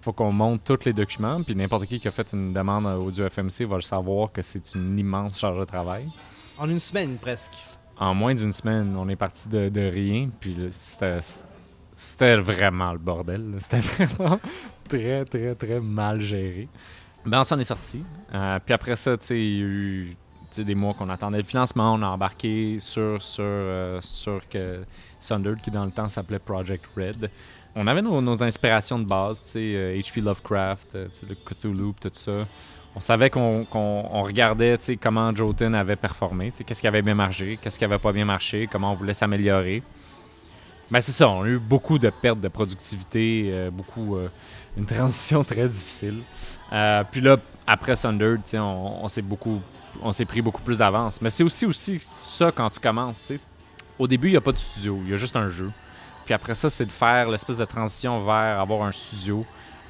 [0.00, 2.86] Il faut qu'on monte tous les documents, puis n'importe qui qui a fait une demande
[2.86, 6.08] au du FMC va le savoir que c'est une immense charge de travail.
[6.58, 7.52] En une semaine, presque.
[7.98, 13.56] En moins d'une semaine, on est parti de, de rien, puis c'était vraiment le bordel.
[13.58, 14.40] C'était vraiment
[14.88, 16.66] très, très, très mal géré.
[17.26, 18.02] Ben, on s'en est sorti.
[18.32, 20.16] Euh, puis après ça, tu sais, il y a eu
[20.56, 21.92] des mois qu'on attendait le financement.
[21.92, 24.82] On a embarqué sur, sur, euh, sur que
[25.20, 27.30] Sundered, qui dans le temps s'appelait Project Red.
[27.76, 30.20] On avait nos, inspirations de base, H.P.
[30.20, 32.46] Lovecraft, euh, le Cthulhu, tout ça.
[32.96, 33.64] On savait qu'on
[34.22, 38.24] regardait comment Jotun avait performé, qu'est-ce qui avait bien marché, qu'est-ce qui avait pas bien
[38.24, 39.84] marché, comment on voulait s'améliorer.
[40.90, 44.18] Ben c'est ça, on a eu beaucoup de pertes de productivité, euh, beaucoup
[44.76, 46.22] une transition très difficile.
[47.12, 49.60] puis là, après Sundered, on, s'est beaucoup
[50.02, 51.20] on s'est pris beaucoup plus d'avance.
[51.22, 53.22] Mais c'est aussi, aussi ça quand tu commences.
[54.00, 55.70] Au début, il n'y a pas de studio, il y a juste un jeu.
[56.30, 59.44] Puis après ça, c'est de faire l'espèce de transition vers avoir un studio,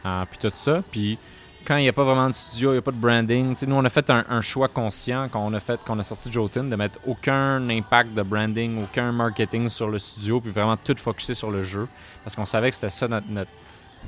[0.07, 0.83] euh, puis tout ça.
[0.91, 1.19] Puis
[1.67, 3.55] quand il n'y a pas vraiment de studio, il n'y a pas de branding.
[3.67, 6.65] nous, on a fait un, choix conscient quand on a fait, qu'on a sorti Jotun,
[6.65, 11.35] de mettre aucun impact de branding, aucun marketing sur le studio, puis vraiment tout focuser
[11.35, 11.87] sur le jeu.
[12.25, 13.51] Parce qu'on savait que c'était ça notre, notre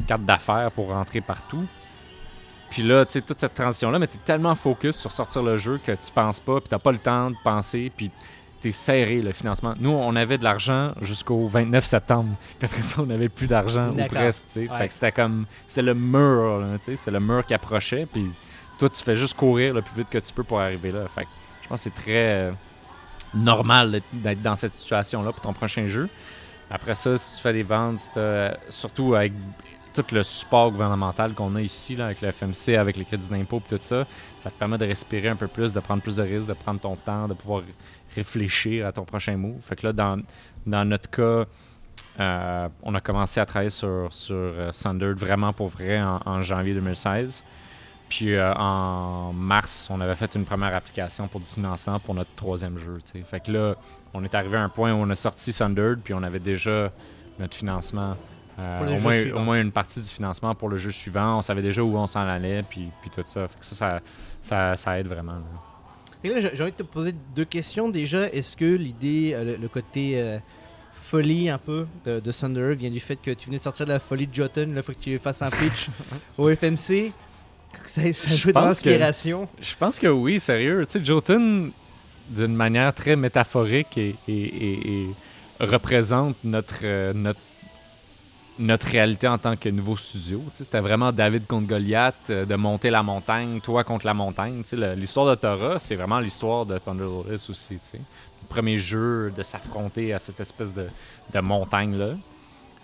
[0.09, 1.67] carte d'affaires pour rentrer partout.
[2.71, 5.59] Puis là, tu sais, toute cette transition-là, mais tu es tellement focus sur sortir le
[5.59, 8.11] jeu que tu penses pas, puis tu pas le temps de penser, puis
[8.71, 9.75] serré le financement.
[9.81, 13.91] Nous, on avait de l'argent jusqu'au 29 septembre, puis après ça, on n'avait plus d'argent
[13.91, 14.45] ou presque.
[14.47, 18.31] Fait que c'était comme, c'était le mur, tu sais, c'est le mur qui approchait, puis
[18.79, 21.09] toi, tu fais juste courir le plus vite que tu peux pour arriver là.
[21.09, 21.31] Fait que
[21.63, 22.53] je pense que c'est très euh,
[23.35, 26.09] normal d'être dans cette situation-là pour ton prochain jeu.
[26.71, 28.11] Après ça, si tu fais des ventes,
[28.71, 29.33] surtout avec
[29.93, 33.59] tout le support gouvernemental qu'on a ici là, avec le FMC, avec les crédits d'impôt
[33.59, 34.07] et tout ça,
[34.39, 36.81] ça te permet de respirer un peu plus, de prendre plus de risques, de prendre
[36.81, 37.63] ton temps, de pouvoir
[38.15, 39.61] réfléchir à ton prochain move.
[39.63, 40.21] Fait que là, dans,
[40.67, 41.47] dans notre cas,
[42.21, 47.43] euh, on a commencé à travailler sur, sur euh, vraiment pour vrai en, janvier 2016.
[48.09, 52.35] Puis euh, en mars, on avait fait une première application pour du financement pour notre
[52.35, 52.99] troisième jeu.
[53.25, 53.75] Fait que là,
[54.13, 56.93] on est arrivé à un point où on a sorti Sundered, puis on avait déjà
[57.39, 58.17] notre financement
[58.59, 61.39] euh, au, moins, au, moins, une partie du financement pour le jeu suivant.
[61.39, 63.47] On savait déjà où on s'en allait, puis, puis tout ça.
[63.61, 64.01] ça,
[64.43, 65.39] ça, ça, aide vraiment.
[66.25, 67.89] Et là, j'ai envie de te poser deux questions.
[67.89, 70.39] Déjà, est-ce que l'idée, euh, le, côté euh,
[70.93, 73.93] folie un peu de, de, Thunder vient du fait que tu venais de sortir de
[73.93, 75.89] la folie de Jotun, il faut que tu fasses un pitch
[76.39, 77.13] au FMC
[77.87, 80.85] Ça, ça joue l'inspiration Je pense que oui, sérieux.
[80.87, 81.71] Tu sais, Jotun,
[82.29, 85.07] d'une manière très métaphorique, et, et, et
[85.59, 87.41] représente notre, notre
[88.59, 90.43] notre réalité en tant que nouveau studio.
[90.53, 94.63] C'était vraiment David contre Goliath, euh, de monter la montagne, toi contre la montagne.
[94.97, 97.05] L'histoire de Torah, c'est vraiment l'histoire de Thunder
[97.49, 97.79] aussi.
[97.95, 100.87] Le premier jeu de s'affronter à cette espèce de,
[101.33, 102.15] de montagne-là.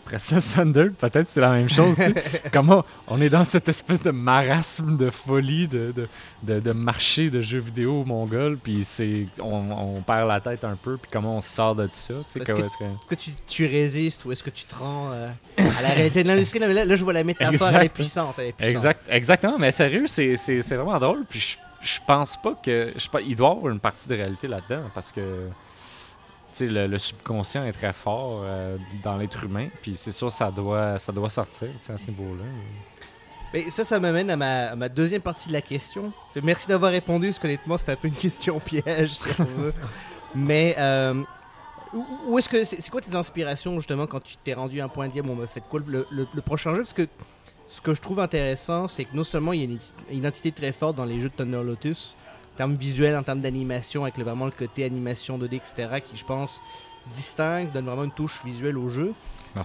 [0.09, 1.99] Après ça, Thunder, peut-être c'est la même chose.
[2.53, 5.92] Comment on est dans cette espèce de marasme de folie, de,
[6.42, 10.97] de, de, marché de jeux vidéo mongol, puis c'est on, perd la tête un peu,
[10.97, 12.14] puis comment on sort de ça.
[12.14, 16.23] Est-ce que, tu, tu, résistes ou est-ce que tu te rends euh, à la réalité
[16.23, 16.59] de l'industrie?
[16.59, 18.35] Là, là, je vois la métaphore, elle est puissante.
[18.38, 18.71] Elle est puissante.
[18.71, 22.94] Exact, exactement, mais sérieux, c'est vraiment drôle, puis je, je pense pas que.
[22.97, 25.21] Je, il doit y avoir une partie de réalité là-dedans, parce que
[26.61, 31.12] le, subconscient est très fort euh, dans l'être humain, puis c'est sûr ça doit, ça
[31.12, 32.44] doit sortir à ce niveau-là.
[33.70, 34.37] Ça, ça m'amène à
[34.76, 36.12] ma, deuxième partie de la question.
[36.42, 39.18] Merci d'avoir répondu, parce qu'honnêtement, c'était un peu une question piège.
[40.34, 41.22] Mais euh,
[42.26, 45.08] où, est-ce que c'est, quoi tes inspirations justement quand tu t'es rendu à un point
[45.08, 46.82] de dire bon, bah, quoi le, le, prochain jeu?
[46.82, 47.08] Parce que
[47.68, 49.78] ce que je trouve intéressant, c'est que non seulement il y a une
[50.18, 52.16] identité très forte dans les jeux de Thunder Lotus,
[52.59, 56.25] termes visuels, en termes d'animation, avec le, vraiment le côté animation 2D, etc., qui, je
[56.25, 56.61] pense,
[57.14, 59.14] distingue, donne vraiment une touche visuelle au jeu.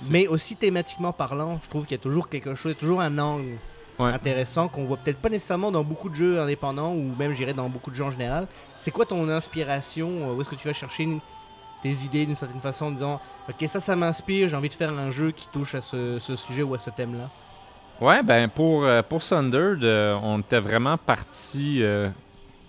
[0.10, 3.58] Mais aussi thématiquement parlant, je trouve qu'il y a toujours quelque chose, toujours un angle
[4.00, 7.70] intéressant qu'on voit peut-être pas nécessairement dans beaucoup de jeux indépendants ou même, j'irais, dans
[7.70, 8.48] beaucoup de jeux en général.
[8.78, 10.34] C'est quoi ton inspiration?
[10.34, 11.08] Où est-ce que tu vas chercher
[11.84, 14.92] tes idées d'une certaine façon en disant Ok, ça, ça m'inspire, j'ai envie de faire
[14.92, 17.30] un jeu qui touche à ce, sujet ou à ce thème-là
[18.02, 19.76] Ouais, ben pour, euh, pour Thunder,
[20.24, 22.10] on était vraiment parti euh,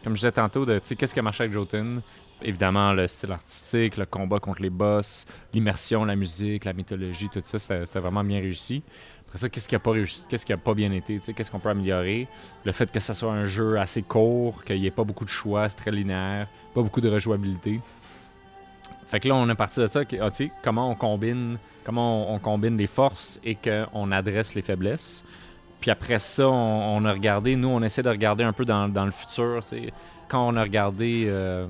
[0.05, 2.03] comme je disais tantôt, qu'est-ce qui a marché avec Jotun?
[2.43, 7.41] Évidemment, le style artistique, le combat contre les boss, l'immersion, la musique, la mythologie, tout
[7.43, 8.83] ça, c'était vraiment bien réussi.
[9.27, 11.59] Après ça, qu'est-ce qui a pas réussi, qu'est-ce qui a pas bien été, qu'est-ce qu'on
[11.59, 12.29] peut améliorer?
[12.65, 15.31] Le fait que ça soit un jeu assez court, qu'il n'y ait pas beaucoup de
[15.31, 17.81] choix, c'est très linéaire, pas beaucoup de rejouabilité.
[19.07, 20.03] Fait que là, on est parti de ça.
[20.21, 20.31] ah,
[20.63, 25.25] comment on combine, comment on combine les forces et qu'on adresse les faiblesses.
[25.85, 29.11] Puis après ça, on, a regardé, nous, on essaie de regarder un peu dans, le
[29.11, 29.61] futur.
[30.29, 31.67] Quand on a regardé euh,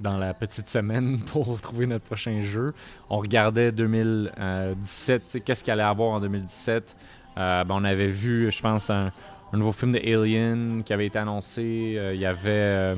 [0.00, 2.72] dans la petite semaine pour trouver notre prochain jeu,
[3.10, 6.94] on regardait 2017, tu sais, qu'est-ce qu'il allait avoir en 2017.
[7.36, 9.10] Euh, ben, on avait vu, je pense, un,
[9.52, 11.94] nouveau film de Alien qui avait été annoncé.
[11.96, 12.48] Euh, Il y avait.
[12.48, 12.94] euh,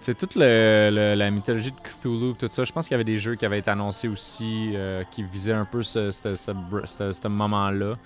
[0.00, 3.34] sais, toute la mythologie de Cthulhu, tout ça, je pense qu'il y avait des jeux
[3.34, 7.98] qui avaient été annoncés aussi euh, qui visaient un peu ce moment-là.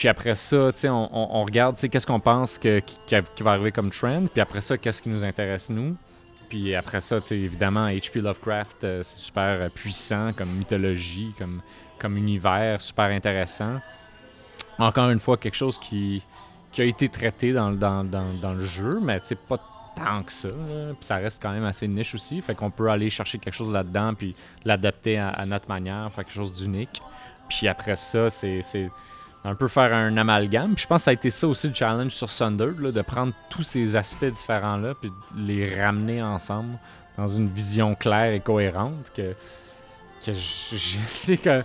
[0.00, 3.90] Puis après ça, on, on- on regarde, qu'est-ce qu'on pense que, qui, va arriver comme
[3.90, 4.24] trend.
[4.32, 5.94] Puis après ça, qu'est-ce qui nous intéresse, nous?
[6.48, 8.22] Puis après ça, évidemment, H.P.
[8.22, 11.60] Lovecraft, euh, c'est super euh, puissant comme mythologie, comme,
[11.98, 13.78] comme univers, super intéressant.
[14.78, 16.22] Encore une fois, quelque chose qui,
[16.72, 19.58] qui a été traité dans, le- dans, dans, le jeu, mais pas
[19.94, 20.48] tant que ça.
[20.48, 22.40] Puis ça reste quand même assez niche aussi.
[22.40, 24.34] Fait qu'on peut aller chercher quelque chose là-dedans, puis
[24.64, 27.02] l'adapter à, à notre manière, faire quelque chose d'unique.
[27.50, 28.62] Puis après ça, c'est
[29.44, 30.74] un peu faire un amalgame.
[30.74, 33.32] Puis je pense que ça a été ça aussi le challenge sur Thunder, de prendre
[33.48, 36.78] tous ces aspects différents-là, puis les ramener ensemble
[37.16, 39.34] dans une vision claire et cohérente que,
[40.24, 40.76] que je,
[41.08, 41.62] sais que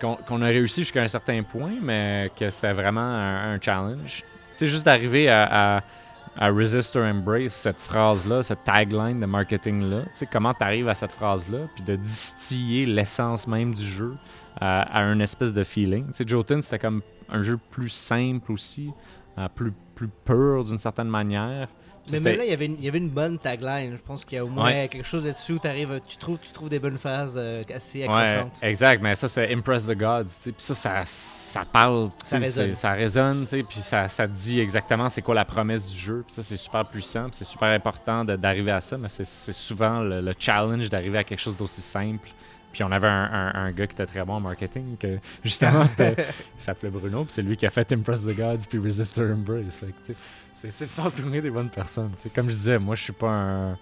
[0.00, 4.24] qu'on a réussi jusqu'à un certain point, mais que c'était vraiment un, challenge.
[4.54, 5.82] Sais, juste d'arriver à,
[6.38, 11.84] Resist or Embrace, cette phrase-là, cette tagline de marketing-là, comment tu à cette phrase-là, puis
[11.84, 14.14] de distiller l'essence même du jeu
[14.60, 16.12] à, à un espèce de feeling.
[16.12, 18.90] Sais, Jotun, c'était comme un jeu plus simple aussi,
[19.38, 21.68] euh, plus, plus pur d'une certaine manière.
[22.12, 23.96] Mais même là, il y avait une, il y avait une bonne tagline.
[23.96, 24.88] Je pense qu'il y a au moins Ouais.
[24.88, 28.14] quelque chose là-dessus où t'arrives, tu trouves, tu trouves des bonnes phrases euh, assez Ouais,
[28.14, 28.58] accrochantes.
[28.62, 32.68] exact, mais ça c'est Impress the Gods, puis ça, ça, ça parle, Ça résonne.
[32.68, 36.32] c'est- ça résonne, puis ça, ça dit exactement c'est quoi la promesse du jeu, puis
[36.36, 39.98] ça c'est super puissant, puis c'est super important d'arriver à ça, mais c'est c'est souvent
[39.98, 42.28] le, le challenge d'arriver à quelque chose d'aussi simple.
[42.76, 45.84] Puis on avait un, un- un gars qui était très bon en marketing, que justement,
[45.98, 46.14] il
[46.58, 49.80] s'appelait Bruno, puis c'est lui qui a fait Impress the Gods puis Resist or Embrace.
[50.52, 52.10] C'est s'entourer des bonnes personnes.
[52.34, 53.78] Comme je disais, moi je suis pas un.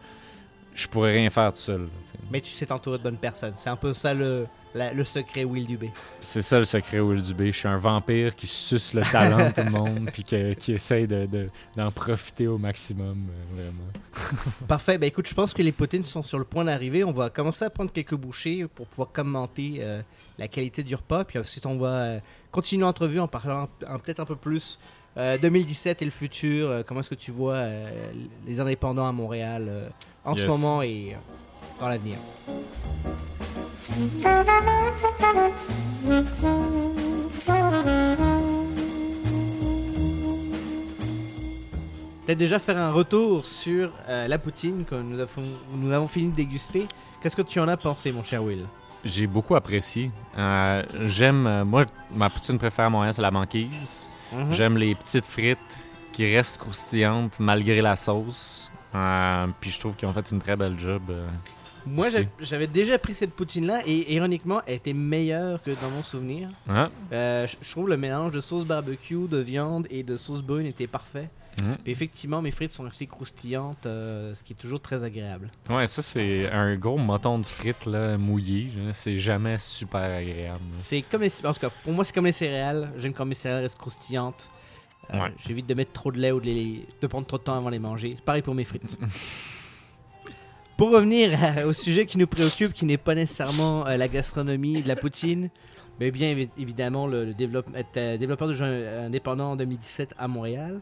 [0.76, 1.88] Je pourrais rien faire tout seul.
[2.30, 3.54] Mais tu sais t'entourer de bonnes personnes.
[3.56, 5.90] C'est un peu ça le, la- le secret Will Dubé.
[6.20, 7.52] C'est ça le secret Will Dubé.
[7.52, 10.72] Je suis un vampire qui suce le talent de tout le monde puis que- qui
[10.72, 13.88] essaye de- de- d'en profiter au maximum, euh, vraiment.
[14.68, 14.98] Parfait.
[14.98, 17.04] Ben écoute, je pense que les potines sont sur le point d'arriver.
[17.04, 20.02] On va commencer à prendre quelques bouchées pour pouvoir commenter euh,
[20.38, 21.24] la qualité du repas.
[21.24, 22.18] Puis ensuite, on va euh,
[22.50, 23.68] continuer l'entrevue en parlant
[24.04, 24.78] peut-être un peu plus
[25.16, 26.82] euh, 2017 et le futur.
[26.86, 27.64] Comment est-ce que tu vois
[28.46, 29.90] les indépendants à Montréal
[30.24, 31.14] en ce moment et
[31.84, 32.16] dans l'avenir
[42.26, 45.42] Peut-être déjà faire un retour sur euh, la poutine que nous avons,
[45.76, 46.88] nous avons fini de déguster.
[47.22, 48.64] Qu'est-ce que tu en as pensé, mon cher Will?
[49.04, 50.10] J'ai beaucoup apprécié.
[50.38, 51.46] Euh, J'aime.
[51.46, 54.08] euh, moi, ma poutine préférée à Montréal, c'est la banquise.
[54.32, 54.52] Mhm.
[54.52, 58.72] J'aime les petites frites qui restent croustillantes malgré la sauce.
[58.94, 61.02] Euh, puis je trouve qu'ils ont fait une très belle job.
[61.86, 62.06] Moi,
[62.40, 66.48] j'avais déjà pris cette poutine-là et ironiquement, elle était meilleure que dans mon souvenir.
[67.12, 70.86] Euh, je trouve le mélange de sauce barbecue, de viande et de sauce brune était
[70.86, 71.28] parfait.
[71.86, 75.50] Effectivement, mes frites sont restées croustillantes, euh, ce qui est toujours très agréable.
[75.70, 78.70] Ouais, ça, c'est un gros moton de frites là, mouillé.
[78.92, 80.64] C'est jamais super agréable.
[80.72, 82.90] C'est comme les, en tout cas, pour moi, c'est comme les céréales.
[82.98, 84.50] J'aime quand mes céréales restent croustillantes.
[85.12, 85.32] Euh, Ouais.
[85.46, 87.66] J'évite de mettre trop de lait ou de, les- de prendre trop de temps avant
[87.66, 88.14] de les manger.
[88.16, 88.96] C'est pareil pour mes frites.
[90.76, 94.82] pour revenir à- au sujet qui nous préoccupe, qui n'est pas nécessairement euh, la gastronomie
[94.82, 95.50] de la poutine,
[96.00, 97.32] mais bien évi- évidemment le, le
[97.76, 100.80] être, euh, développeur de jeux indépendants en 2017 à Montréal.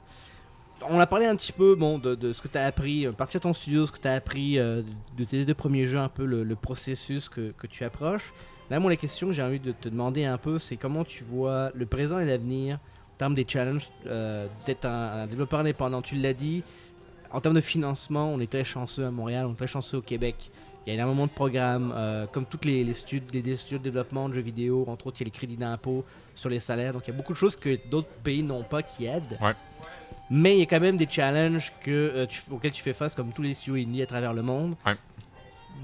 [0.90, 3.42] On a parlé un petit peu bon, de, ce que tu as appris, partir de
[3.42, 4.82] ton studio, ce que tu as appris euh,
[5.16, 8.32] de tes deux premiers jeux, un peu le, processus que, tu approches.
[8.70, 11.22] Là, moi, la question que j'ai envie de te demander un peu, c'est comment tu
[11.24, 16.02] vois le présent et l'avenir en termes des challenges euh, d'être un développeur indépendant.
[16.02, 16.64] Tu l'as dit,
[17.32, 20.02] en termes de financement, on est très chanceux à Montréal, on est très chanceux au
[20.02, 20.50] Québec.
[20.84, 23.78] Il y a énormément de programmes, euh, comme toutes les, les studios, des, des studios
[23.78, 26.04] de développement de jeux vidéo, entre autres, il y a les crédits d'impôt
[26.34, 26.92] sur les salaires.
[26.92, 29.38] Donc, il y a beaucoup de choses que d'autres pays n'ont pas qui aident.
[29.40, 29.54] Ouais.
[30.30, 33.14] Mais il y a quand même des challenges que, euh, tu- auxquels tu fais face,
[33.14, 34.74] comme tous les studios indie à travers le monde.
[34.84, 34.94] Ouais.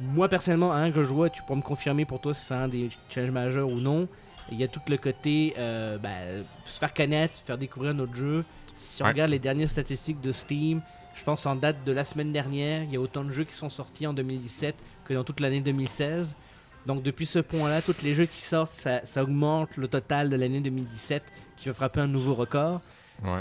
[0.00, 2.68] Moi, personnellement, un que je vois, tu pourras me confirmer pour toi si c'est un
[2.68, 4.08] des challenges majeurs ou non.
[4.50, 8.44] Il y a tout le côté euh, ben, se faire connaître, faire découvrir notre jeu.
[8.74, 9.12] Si on Ouais.
[9.12, 10.80] regarde les dernières statistiques de Steam,
[11.18, 13.52] je pense en date de la semaine dernière, il y a autant de jeux qui
[13.52, 16.36] sont sortis en 2017 que dans toute l'année 2016.
[16.86, 20.36] Donc depuis ce point-là, tous les jeux qui sortent, ça, ça augmente le total de
[20.36, 21.24] l'année 2017
[21.56, 22.80] qui va frapper un nouveau record.
[23.24, 23.40] Ouais.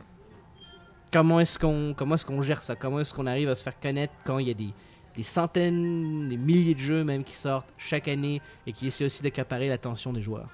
[1.13, 2.75] Comment est-ce qu'on comment est-ce qu'on gère ça?
[2.75, 4.73] Comment est-ce qu'on arrive à se faire connaître quand il y a des,
[5.15, 9.21] des centaines, des milliers de jeux même qui sortent chaque année et qui essaient aussi
[9.21, 10.49] d'accaparer l'attention des joueurs?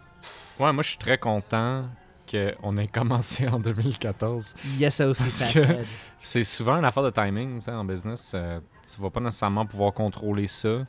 [0.60, 1.86] Ouais, moi je suis très content
[2.30, 4.56] qu'on ait commencé en 2014.
[4.66, 5.84] Il y a ça aussi, Parce que-.
[6.20, 8.32] C'est souvent une affaire de timing en business.
[8.34, 8.60] Euh,
[8.92, 10.86] tu vas pas nécessairement pouvoir contrôler ça.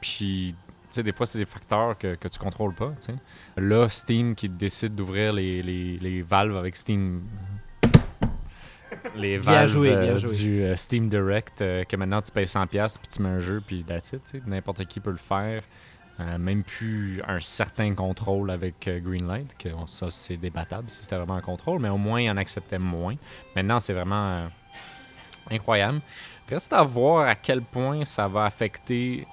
[0.00, 2.92] Puis, tu sais, des fois, c'est des facteurs que, que tu contrôles pas.
[3.56, 7.22] Là, Steam qui décide d'ouvrir les, les, les valves avec Steam.
[9.14, 13.08] Les valves joué, euh, du euh, Steam Direct, euh, que maintenant tu payes 100$ puis
[13.08, 14.46] tu mets un jeu, puis that's it.
[14.46, 15.62] N'importe qui peut le faire.
[16.18, 21.16] Euh, même plus un certain contrôle avec euh, Greenlight, que ça c'est débattable si c'était
[21.16, 23.16] vraiment un contrôle, mais au moins il en acceptait moins.
[23.54, 24.48] Maintenant c'est vraiment euh,
[25.50, 26.00] incroyable.
[26.48, 29.26] Reste à voir à quel point ça va affecter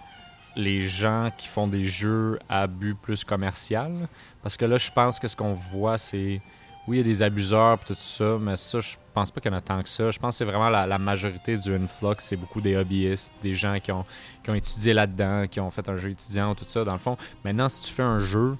[0.55, 4.07] les gens qui font des jeux à but plus commercial.
[4.41, 6.41] Parce que là, je pense que ce qu'on voit, c'est.
[6.88, 9.51] Oui, il y a des abuseurs et tout ça, mais ça, je pense pas qu'il
[9.51, 10.09] y en a tant que ça.
[10.09, 12.16] Je pense que c'est vraiment la, majorité du influx.
[12.20, 14.05] C'est beaucoup des hobbyistes, des gens qui ont,
[14.43, 16.84] qui ont étudié là-dedans, qui ont fait un jeu étudiant, tout ça.
[16.84, 18.57] Dans le fond, maintenant, si tu fais un jeu,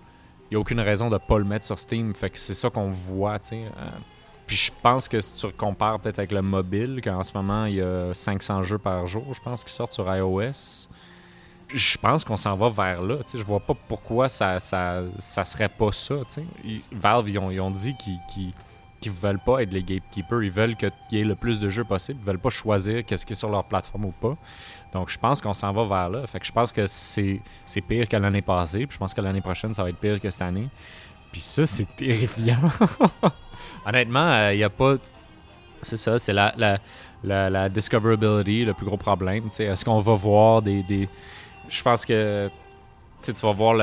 [0.50, 2.14] il n'y a aucune raison de pas le mettre sur Steam.
[2.14, 3.40] Fait que c'est ça qu'on voit.
[3.52, 3.70] Euh,
[4.46, 7.76] puis je pense que si tu compares peut-être avec le mobile, qu'en ce moment, il
[7.76, 10.88] y a 500 jeux par jour, je pense, qui sortent sur iOS.
[11.74, 13.18] Je pense qu'on s'en va vers là.
[13.34, 16.16] Je vois pas pourquoi ça, ça, ça serait pas ça.
[16.92, 18.54] Valve, ils ont, dit qu'ils,
[19.04, 20.44] qu'ils veulent pas être les gatekeepers.
[20.44, 22.20] Ils veulent qu'il y ait le plus de jeux possible.
[22.22, 24.38] Ils veulent pas choisir qu'est-ce qui est sur leur plateforme ou pas.
[24.94, 26.26] Donc je pense qu'on s'en va vers là.
[26.26, 27.42] Fait que je pense que c'est
[27.88, 28.88] pire que l'année passée.
[28.88, 30.70] Puis je pense que l'année prochaine, ça va être pire que cette année.
[31.34, 32.62] Puis ça, c'est terrifiant.
[33.86, 34.96] Honnêtement, il n'y a pas.
[35.82, 39.50] C'est ça, c'est la, la, la, discoverability, le plus gros problème.
[39.60, 40.82] Est-ce qu'on va voir des.
[40.84, 41.10] des...
[41.68, 42.50] Je pense que
[43.32, 43.74] tu vas voir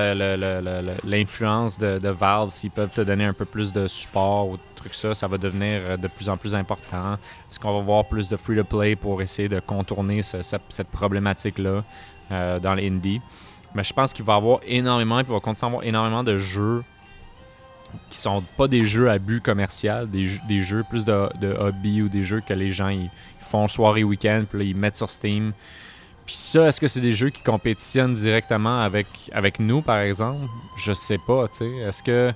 [1.05, 5.15] l'influence de, Valve, s'ils peuvent te donner un peu plus de support ou trucs ça,
[5.15, 7.15] ça va devenir euh, de plus en plus important.
[7.51, 11.85] Est-ce qu'on va voir plus de free-to-play pour essayer de contourner ce- ce- cette problématique-là
[12.33, 13.21] euh, dans les indies?
[13.75, 16.25] Mais je pense qu'il va y avoir énormément, puis il va continuer à avoir énormément
[16.25, 16.83] de jeux
[18.09, 20.41] qui sont pas des jeux à but commercial, des, jeux-
[20.89, 21.29] plus de,
[21.59, 23.11] hobby ou des jeux que les gens ils
[23.41, 25.53] font soirée week-end, puis là, ils mettent sur Steam.
[26.31, 30.47] Puis ça, est-ce que c'est des jeux qui compétitionnent directement avec, avec nous, par exemple?
[30.77, 31.77] Je sais pas, tu sais.
[31.79, 32.33] Est-ce que...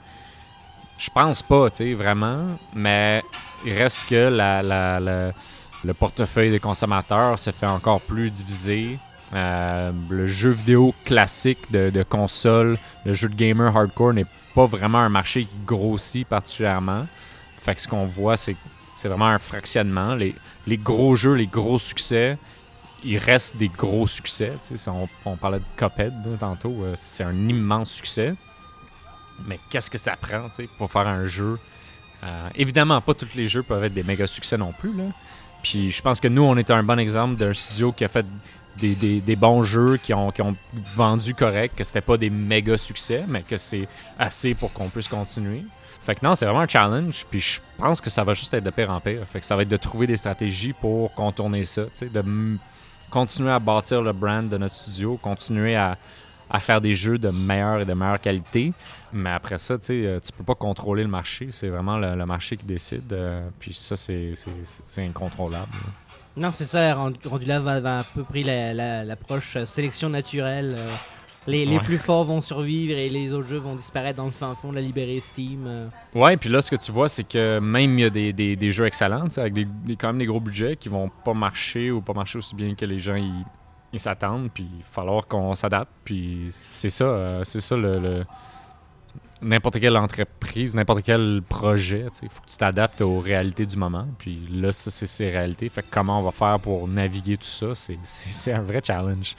[0.99, 2.59] Je pense pas, tu sais, vraiment.
[2.75, 3.23] Mais
[3.65, 5.33] il reste que
[5.85, 8.99] le portefeuille des consommateurs se fait encore plus divisé.
[9.33, 14.27] Euh, le jeu vidéo classique de, de console, le jeu de gamer hardcore n'est
[14.57, 17.07] pas vraiment un marché qui grossit particulièrement.
[17.59, 18.57] Fait que ce qu'on voit, c'est
[18.97, 20.17] c'est vraiment un fractionnement.
[20.17, 20.35] Les,
[20.67, 22.39] les gros jeux, les gros succès,
[23.05, 24.53] il reste des gros succès.
[24.63, 28.35] Si on, on parlait de Cuphead là, tantôt, euh, c'est un immense succès.
[29.47, 30.49] Mais qu'est-ce que ça prend
[30.79, 31.59] pour faire un jeu?
[32.23, 34.93] Euh, Évidemment, pas tous les jeux peuvent être des méga succès non plus.
[34.97, 35.05] Là.
[35.63, 38.25] Puis je pense que nous, on est un bon exemple d'un studio qui a fait
[38.77, 40.57] des, des- des bons jeux qui ont, qui ont
[40.97, 43.89] vendu correct, que c'était pas des méga succès, mais que c'est
[44.19, 45.65] assez pour qu'on puisse continuer.
[46.03, 48.65] Fait que non, c'est vraiment un challenge, puis je pense que ça va juste être
[48.65, 49.23] de pire en pire.
[49.33, 51.83] Fait que ça va être de trouver des stratégies pour contourner ça,
[53.15, 55.97] continuer à bâtir le brand de notre studio, continuer à,
[56.59, 58.73] faire des jeux de meilleure et de meilleure qualité.
[59.13, 62.57] Mais après ça, tu sais, euh, peux pas contrôler le marché, c'est vraiment le, marché
[62.57, 63.13] qui décide.
[63.13, 64.35] euh, puis ça, c'est
[64.99, 65.71] incontrôlable.
[66.37, 70.77] Non, c'est ça, rendu, là, va, à peu la- l'approche euh, sélection naturelle.
[71.47, 71.85] Les, les Ouais.
[71.85, 74.77] plus forts vont survivre et les autres jeux vont disparaître dans le fin fond de
[74.77, 75.65] la librairie Steam.
[75.67, 75.89] euh.
[76.15, 78.57] Ouais, puis là, ce que tu vois, c'est que même il y a des, des-
[78.57, 81.91] des jeux excellents, avec des, des- quand même des gros budgets qui vont pas marcher
[81.91, 85.55] ou pas marcher aussi bien que les gens ils, s'attendent, puis il va falloir qu'on
[85.55, 88.25] s'adapte, puis c'est ça, euh, c'est ça le, le-
[89.43, 94.07] n'importe quelle entreprise, n'importe quel projet, il faut que tu t'adaptes aux réalités du moment,
[94.19, 97.45] puis là, ça, c'est ces réalités, fait que comment on va faire pour naviguer tout
[97.45, 99.37] ça, c'est un vrai challenge.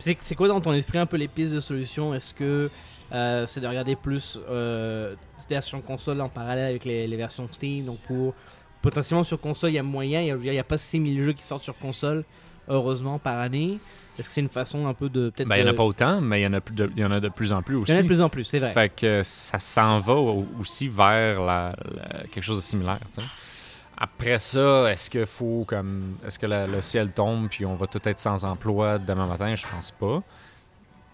[0.00, 2.14] C'est quoi dans ton esprit un peu les pistes de solution?
[2.14, 2.70] Est-ce que
[3.12, 5.14] euh, c'est de regarder plus euh,
[5.48, 7.84] versions console en parallèle avec les, les versions Steam?
[7.86, 8.34] Donc pour
[8.82, 11.64] potentiellement sur console, il y a moyen, il n'y a, pas 6000 jeux qui sortent
[11.64, 12.24] sur console,
[12.68, 13.78] heureusement, par année.
[14.18, 15.48] Est-ce que c'est une façon un peu de peut-être.
[15.48, 17.04] Ben, il y en a pas autant, mais il y en a, de, il y
[17.04, 17.92] en a de plus en plus Il aussi.
[17.92, 18.72] y en a de plus en plus, c'est vrai.
[18.72, 22.98] Fait que ça s'en va au- aussi vers la- la- quelque chose de similaire.
[23.14, 23.26] tu sais.
[24.02, 28.00] Après ça, est-ce que faut comme est-ce que le ciel tombe puis on va tout
[28.04, 29.54] être sans emploi demain matin?
[29.54, 30.22] Je pense pas.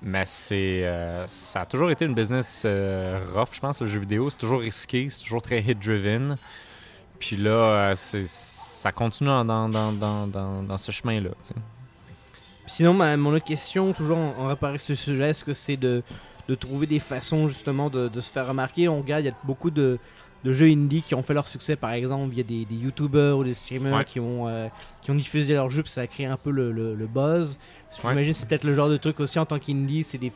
[0.02, 3.98] Mais c'est euh, ça a toujours été une business euh, rough, je pense, le jeu
[3.98, 4.30] vidéo.
[4.30, 6.36] C'est toujours risqué, c'est toujours très hit-driven.
[7.18, 10.26] Puis là, euh, ça continue dans, dans, dans,
[10.62, 11.30] dans, ce chemin-là.
[12.66, 16.04] Sinon, ma, mon autre question, toujours en, en rapport ce sujet, est-ce que c'est de,
[16.46, 18.86] de trouver des façons justement de, de se faire remarquer?
[18.88, 19.98] On regarde, il y a beaucoup de,
[20.46, 23.42] de jeux indie qui ont fait leur succès, par exemple, via des, des YouTubers ou
[23.44, 24.04] des streamers Ouais.
[24.04, 24.68] qui, ont, euh,
[25.02, 27.58] qui ont diffusé leur jeu, puis ça a créé un peu le, le- le buzz.
[28.00, 30.32] J'imagine que c'est peut-être le genre de truc aussi en tant qu'indie, c'est des,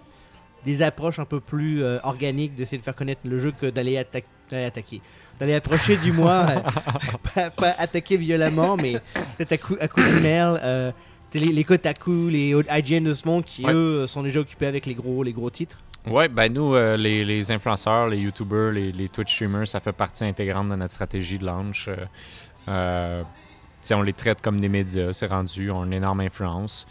[0.65, 3.97] des approches un peu plus euh, organiques d'essayer de faire connaître le jeu que d'aller
[3.97, 4.23] atta-
[4.67, 5.01] attaquer.
[5.39, 6.61] D'aller approcher du moins, euh,
[7.35, 8.95] pas, pas attaquer violemment, mais
[9.39, 10.01] peut-être à coup, à coup
[11.39, 13.73] sais, les, les Kotaku, les IGN de ce monde qui, Ouais.
[13.73, 15.79] eux, sont déjà occupés avec les gros, les gros titres.
[16.07, 20.69] Ouais, ben nous, euh, les, influenceurs, les YouTubers, les, Twitch streamers, ça fait partie intégrante
[20.71, 21.89] de notre stratégie de launch.
[21.89, 21.97] Euh,
[22.69, 23.23] euh,
[23.93, 26.87] on les traite comme des médias, c'est rendu, ont une énorme influence.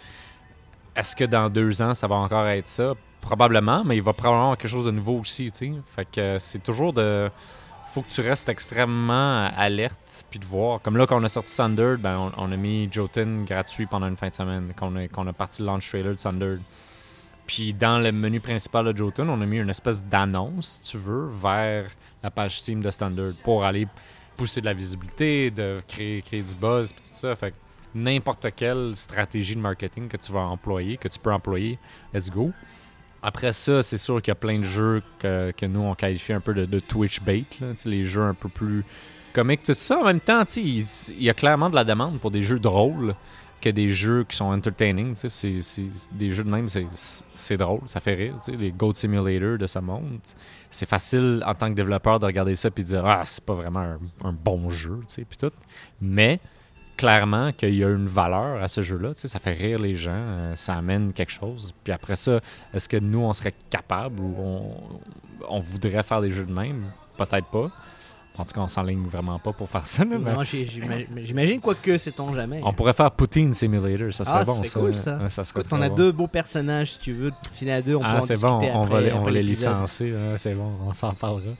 [0.95, 2.93] Est-ce que dans deux ans, ça va encore être ça?
[3.20, 5.82] Probablement, mais il va probablement avoir quelque chose de nouveau aussi, tu sais.
[5.95, 7.30] Fait que c'est toujours de...
[7.91, 10.80] Faut que tu restes extrêmement alerte puis de voir.
[10.82, 14.07] Comme là, quand on a sorti Sundered, ben, on, on a mis Jotun gratuit pendant
[14.07, 16.62] une fin de semaine, quand on a, on a parti le launch trailer de Sundered.
[17.50, 20.97] Puis dans le menu principal de Jotun, on a mis une espèce d'annonce, si tu
[21.00, 21.89] veux, vers
[22.22, 23.88] la page Steam de Standard pour aller
[24.38, 27.36] pousser de la visibilité, de créer, du buzz, puis tout ça.
[27.36, 27.56] Fait
[27.95, 31.80] n'importe quelle stratégie de marketing que tu vas employer, que tu peux employer,
[32.14, 32.52] let's go.
[33.24, 36.41] Après ça, c'est sûr qu'il y a plein de jeux que, nous, on qualifie un
[36.41, 37.45] peu de, Twitch bait,
[37.84, 38.86] les jeux un peu plus
[39.34, 39.97] comiques, tout ça.
[39.97, 40.86] En même temps, il
[41.18, 43.16] y a clairement de la demande pour des jeux drôles
[43.60, 45.14] que des jeux qui sont entertaining.
[45.16, 45.60] C'est,
[46.12, 48.36] des jeux de même, c'est, drôle, ça fait rire.
[48.47, 50.20] Les Goat Simulator de ce monde.
[50.70, 53.55] C'est facile en tant que développeur de regarder ça et de dire Ah, c'est pas
[53.55, 55.51] vraiment un, bon jeu, puis tout.
[56.01, 56.39] Mais
[56.97, 59.14] clairement qu'il y a une valeur à ce jeu-là.
[59.16, 61.74] Ça fait rire les gens, euh, ça amène quelque chose.
[61.84, 62.41] Puis après ça,
[62.74, 64.36] est-ce que nous, on serait capable ou
[65.47, 66.91] on voudrait faire des jeux de même?
[67.18, 67.72] Peut-être pas.
[68.40, 70.04] En tout cas, on s'enligne vraiment pas pour faire ça.
[70.06, 72.62] là, mais Non, j'imagine j'imagine quoi que c'est-on jamais.
[72.64, 74.64] on pourrait faire Poutine Simulator, ça serait Ah, bon.
[74.64, 74.80] ça.
[74.80, 75.18] cool, ça.
[75.18, 75.96] Ouais, ça serait Quand on a bon.
[75.96, 78.60] deux beaux personnages, si tu veux, Poutine à deux, on peut Ah, en c'est bon,
[78.74, 80.14] on va les, on va les licencier.
[80.14, 81.52] ouais, c'est bon, on s'en parlera.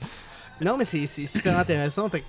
[0.60, 2.08] Non, mais c'est super intéressant.
[2.08, 2.24] Fait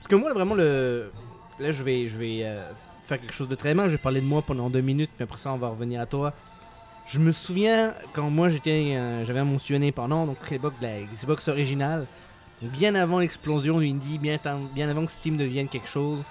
[0.00, 1.10] parce que moi, vraiment, le...
[1.58, 2.62] là, je vais, je vais euh,
[3.06, 3.86] faire quelque chose de très mal.
[3.86, 6.06] Je vais parler de moi pendant deux minutes, puis après ça, on va revenir à
[6.06, 6.34] toi.
[7.06, 11.00] Je me souviens quand moi j'étais, euh, j'avais mon mentionné pendant donc l'époque de la
[11.02, 12.06] Xbox originale,
[12.72, 14.38] bien avant l'explosion du indie, bien,
[14.74, 16.22] bien avant que Steam devienne quelque chose.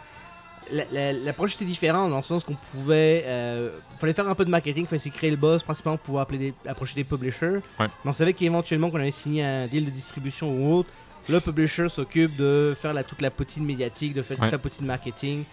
[0.71, 4.45] La- la- L'approche était différente dans le sens qu'on pouvait, euh, fallait faire un peu
[4.45, 7.03] de marketing, fallait essayer de créer le buzz, principalement pour pouvoir appeler des- approcher des
[7.03, 7.59] publishers.
[7.79, 7.87] Ouais.
[8.03, 10.89] Mais on savait qu'éventuellement qu'on avait signé un deal de distribution ou autre,
[11.29, 14.45] le publisher s'occupe de faire la, toute la poutine médiatique, de faire Ouais.
[14.47, 15.43] toute la poutine marketing.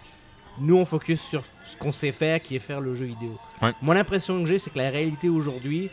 [0.59, 3.37] Nous, on focus sur ce qu'on sait faire, qui est faire le jeu vidéo.
[3.61, 3.73] Ouais.
[3.81, 5.89] Mon impression que j'ai, c'est que la réalité aujourd'hui,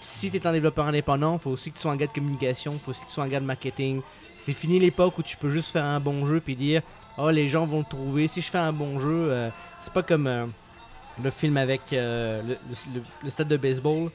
[0.00, 2.12] si tu es un développeur indépendant, il faut aussi que tu sois un gars de
[2.12, 4.00] communication, il faut aussi que tu sois un gars de marketing.
[4.44, 6.82] C'est fini l'époque où tu peux juste faire un bon jeu puis dire
[7.16, 8.28] Oh, les gens vont le trouver.
[8.28, 10.44] Si je fais un bon jeu, euh, c'est pas comme euh,
[11.22, 12.56] le film avec euh, le,
[12.94, 14.10] le- le stade de baseball.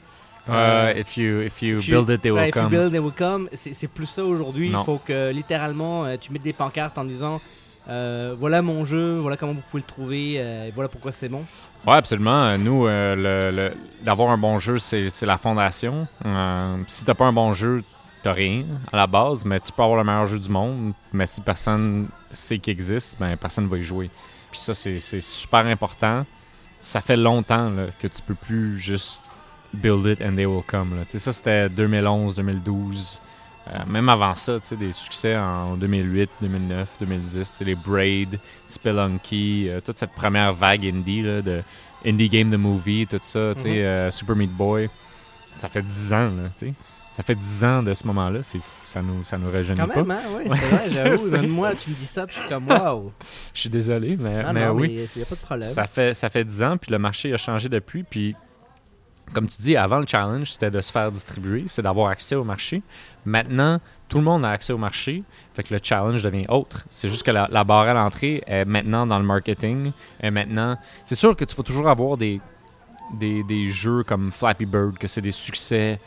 [0.48, 2.70] If you, if you If you- build it, they will Ouais, if you come.
[2.72, 3.50] build, they will come.
[3.54, 4.68] C'est plus ça aujourd'hui.
[4.70, 7.40] Il faut que littéralement tu mettes des pancartes en disant
[7.88, 11.30] euh, voilà mon jeu, voilà comment vous pouvez le trouver, euh, et voilà pourquoi c'est
[11.30, 11.44] bon.
[11.88, 12.56] Ouais, absolument.
[12.58, 13.72] Nous, euh,
[14.04, 16.08] d'avoir un bon jeu, c'est la fondation.
[16.88, 17.84] Si t'as pas un bon jeu,
[18.24, 21.26] t'as rien à la base, mais tu peux avoir le meilleur jeu du monde, mais
[21.28, 24.10] si personne sait qu'il existe, ben personne va y jouer.
[24.52, 26.26] Puis ça, c'est super important.
[26.82, 29.22] Ça fait longtemps là, que tu peux plus juste
[29.74, 30.96] build it and they will come.
[30.98, 31.06] là.
[31.06, 33.20] Tu sais, ça, c'était 2011, 2012.
[33.68, 37.76] Euh, même avant ça, tu sais, des succès en 2008, 2009, 2010, tu sais, les
[37.76, 41.62] Braid, Spelunky, euh, toute cette première vague indie là, de
[42.06, 43.76] Indie Game the Movie, tout ça, tu sais, Mhm.
[43.76, 44.90] euh, Super Meat Boy.
[45.56, 46.50] Ça fait 10 ans, là.
[47.20, 49.88] Ça fait 10 ans de ce moment-là, c'est fou, ça nous, ça nous rajeunit Quand
[49.90, 50.04] pas.
[50.04, 51.32] même, hein, ouais, c'est vrai, j'avoue.
[51.32, 53.12] Même moi, tu me dis ça, puis je suis comme waouh.
[53.54, 55.06] Je suis désolé, mais, mais non, oui.
[55.14, 55.68] il n'y a pas de problème.
[55.68, 58.04] Ça fait, ça fait 10 ans, puis le marché a changé depuis.
[58.04, 58.38] Puis,
[59.34, 62.46] comme tu dis, avant le challenge, c'était de se faire distribuer, c'est d'avoir accès au
[62.46, 62.82] marché.
[63.26, 66.86] Maintenant, tout le monde a accès au marché, fait que le challenge devient autre.
[66.90, 69.92] C'est juste que la, la barre à l'entrée est maintenant dans le marketing.
[70.24, 72.40] Et maintenant, c'est sûr que tu vas toujours avoir des,
[73.14, 76.00] des, des jeux comme Flappy Bird, que c'est des succès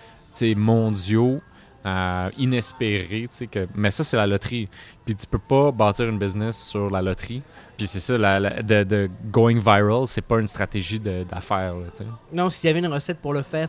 [0.56, 1.40] mondiaux.
[1.84, 4.68] euh, inespérés, que, mais ça c'est la loterie.
[5.04, 7.42] Puis tu peux pas bâtir une business sur la loterie.
[7.76, 11.74] Puis c'est ça, la, de, de going viral, c'est pas une stratégie d'affaires.
[12.32, 13.68] Non, s'il y avait une recette pour le faire,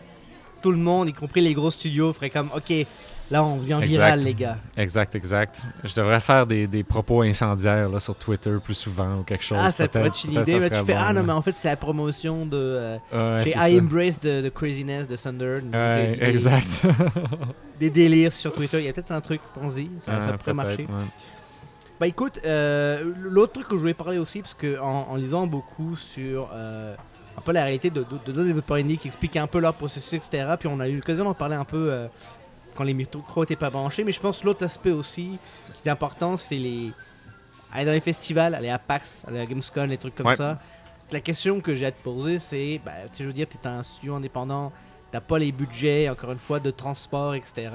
[0.61, 2.85] tout le monde, y compris les gros studios, ferait comme ok,
[3.33, 3.89] là on vient Exact.
[3.91, 4.57] viral, les gars.
[4.77, 5.61] Exact, exact.
[5.83, 9.57] Je devrais faire des, des propos incendiaires là, sur Twitter plus souvent ou quelque chose.
[9.59, 10.53] Ah, ça pourrait être une idée.
[10.59, 12.55] mais tu fais bon, Ah non, mais en fait, c'est la promotion de.
[12.57, 15.59] euh, Ouais, J'ai I embrace the, the craziness de Thunder.
[15.73, 16.81] Ouais, exact.
[17.79, 18.77] Des délires sur Twitter.
[18.79, 20.83] Il y a peut-être un truc, pensez, ça, ça Ouais, pourrait marcher.
[20.83, 21.05] ouais.
[21.99, 25.47] Bah écoute, euh, l'autre truc que je voulais parler aussi, parce que en, en lisant
[25.47, 26.95] beaucoup sur euh,
[27.37, 29.73] un peu la réalité de de- de d'autres développeurs indie qui expliquent un peu leur
[29.75, 30.53] processus, etc.
[30.59, 32.07] Puis on a eu l'occasion d'en parler un peu euh,
[32.73, 34.03] quand les micros étaient pas branchés.
[34.03, 35.37] Mais je pense que l'autre aspect aussi
[35.81, 36.91] qui est important, c'est les
[37.71, 40.35] aller dans les festivals, aller à PAX, aller à Gamescom, les trucs comme Ouais.
[40.35, 40.59] ça.
[41.11, 43.57] La question que j'ai à te poser, c'est, bah, tu sais, je veux dire, tu
[43.57, 44.71] es un studio indépendant,
[45.11, 47.69] t'as pas les budgets, encore une fois, de transport, etc.,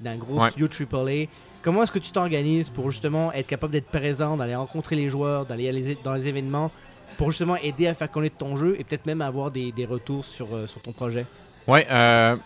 [0.00, 0.50] d'un gros Ouais.
[0.50, 1.26] studio AAA.
[1.62, 5.46] Comment est-ce que tu t'organises pour justement être capable d'être présent, d'aller rencontrer les joueurs,
[5.46, 6.70] d'aller dans les événements,
[7.16, 10.24] pour justement aider à faire connaître ton jeu et peut-être même avoir des, des retours
[10.24, 11.26] sur, euh, sur ton projet?
[11.68, 12.36] Ouais, euh,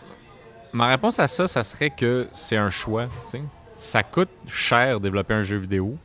[0.75, 3.05] ma réponse à ça, ça serait que c'est un choix.
[3.25, 3.41] tu sais.
[3.75, 5.97] Ça coûte cher développer un jeu vidéo.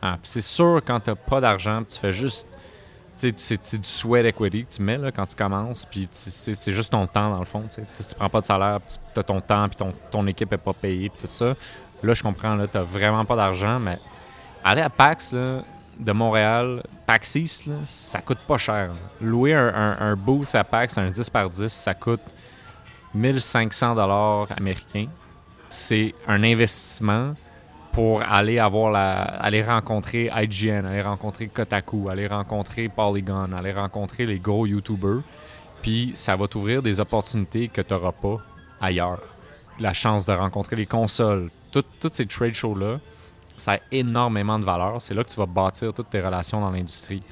[0.00, 2.46] Ah, c'est sûr, quand tu pas d'argent, tu fais juste.
[3.16, 7.04] C'est du sweat equity que tu mets là, quand tu commences, puis c'est juste ton
[7.08, 7.64] temps dans le fond.
[7.68, 7.86] tu sais.
[7.96, 8.78] Si tu prends pas de salaire,
[9.12, 9.76] tu as ton temps, puis
[10.10, 11.54] ton, équipe est pas payée, puis tout ça.
[12.04, 13.98] Là, je comprends, là, tu vraiment pas d'argent, mais
[14.62, 18.90] aller à PAX de Montréal, PAX East, là, ça coûte pas cher.
[19.20, 22.20] Louer un- un booth à PAX, un 10 par 10, ça coûte
[23.14, 25.06] 1500 dollars américains.
[25.68, 27.34] C'est un investissement
[27.92, 34.24] pour aller avoir la, aller rencontrer IGN, aller rencontrer Kotaku, aller rencontrer Polygon, aller rencontrer
[34.26, 35.20] les gros YouTubers.
[35.82, 38.36] Puis ça va t'ouvrir des opportunités que tu n'auras pas
[38.80, 39.20] ailleurs.
[39.80, 42.98] La chance de rencontrer les consoles, tout- toutes ces trade shows-là,
[43.56, 45.00] ça a énormément de valeur.
[45.02, 47.22] C'est là que tu vas bâtir toutes tes relations dans l'industrie.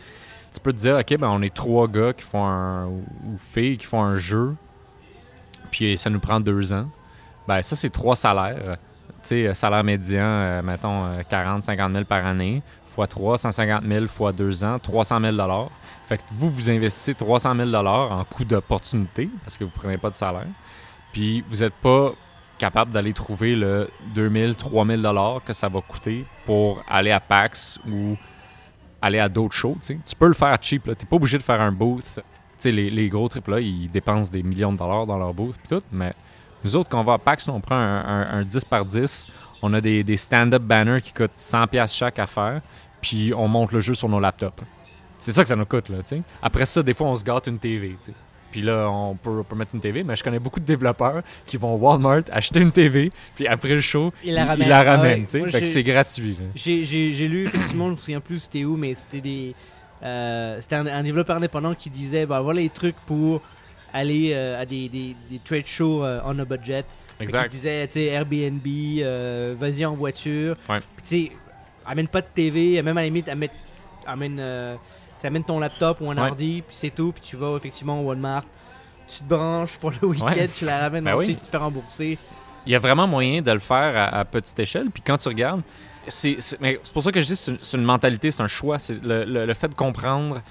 [0.52, 3.04] Tu peux te dire, OK, ben on est trois gars qui font un, ou
[3.52, 4.54] filles qui font un jeu,
[5.76, 6.88] puis ça nous prend deux ans.
[7.46, 8.78] Ben ça, c'est trois salaires.
[9.22, 12.62] Tu sais, euh, salaire médian, euh, mettons, euh, 40, 50 000 par année,
[12.94, 15.36] fois 3, 150 000 fois deux ans, 300 000
[16.08, 20.08] Fait que vous, vous investissez 300 000 en coût d'opportunité, parce que vous prenez pas
[20.08, 20.46] de salaire.
[21.12, 22.12] Puis vous n'êtes pas
[22.56, 27.78] capable d'aller trouver le 2000, 3000 dollars que ça va coûter pour aller à PAX
[27.86, 28.16] ou
[29.02, 29.76] aller à d'autres shows.
[29.86, 30.84] Tu peux le faire cheap.
[30.84, 32.18] Tu n'es pas obligé de faire un booth.
[32.64, 35.82] Les, les gros AAA, ils dépensent des millions de dollars dans leur booth pis tout,
[35.92, 36.12] mais
[36.64, 39.28] nous autres, quand on va à PAX, on prend un, un- un 10 par 10,
[39.62, 42.60] on a des, des stand-up banners qui coûtent 100$ piastres chaque à faire,
[43.00, 44.62] puis on monte le jeu sur nos laptops.
[45.18, 46.22] C'est ça que ça nous coûte, là, tu sais.
[46.42, 47.96] Après ça, des fois, on se gâte une TV.
[48.52, 51.22] Puis là, on peut, on peut mettre une TV, mais je connais beaucoup de développeurs
[51.44, 54.12] qui vont au Walmart acheter une TV, puis après le show,
[54.64, 55.26] Ils la ramènent.
[55.40, 55.50] Ah ouais.
[55.60, 59.54] j'ai- c'est gratuit, j'ai lu effectivement, je me souviens plus c'était où, mais c'était des.
[60.02, 63.40] Euh, c'était un, un développeur indépendant qui disait bah, voilà les trucs pour
[63.92, 66.84] aller euh, à des, des, des trade shows euh, on a budget.
[67.18, 67.50] Exact.
[67.50, 70.56] disait tu sais Airbnb, euh, vas-y en voiture.
[70.68, 70.80] Ouais.
[70.96, 71.32] Puis, Tu sais,
[71.86, 73.48] amène pas de TV, même à la limite, amène,
[74.06, 74.42] amène,
[75.24, 76.28] amène ton laptop ou un Ouais.
[76.28, 77.12] ordi, puis c'est tout.
[77.12, 78.44] Puis tu vas effectivement au Walmart,
[79.08, 80.48] tu te branches pour le week-end, Ouais.
[80.48, 81.36] tu la ramènes Ben ensuite, oui.
[81.36, 82.18] tu te fais rembourser.
[82.66, 84.90] il y a vraiment moyen de le faire à, à petite échelle.
[84.90, 85.62] Puis quand tu regardes,
[86.08, 86.38] c'est
[86.92, 88.78] pour ça que je dis c'est une, mentalité, c'est un choix.
[88.78, 90.42] C'est le, fait de comprendre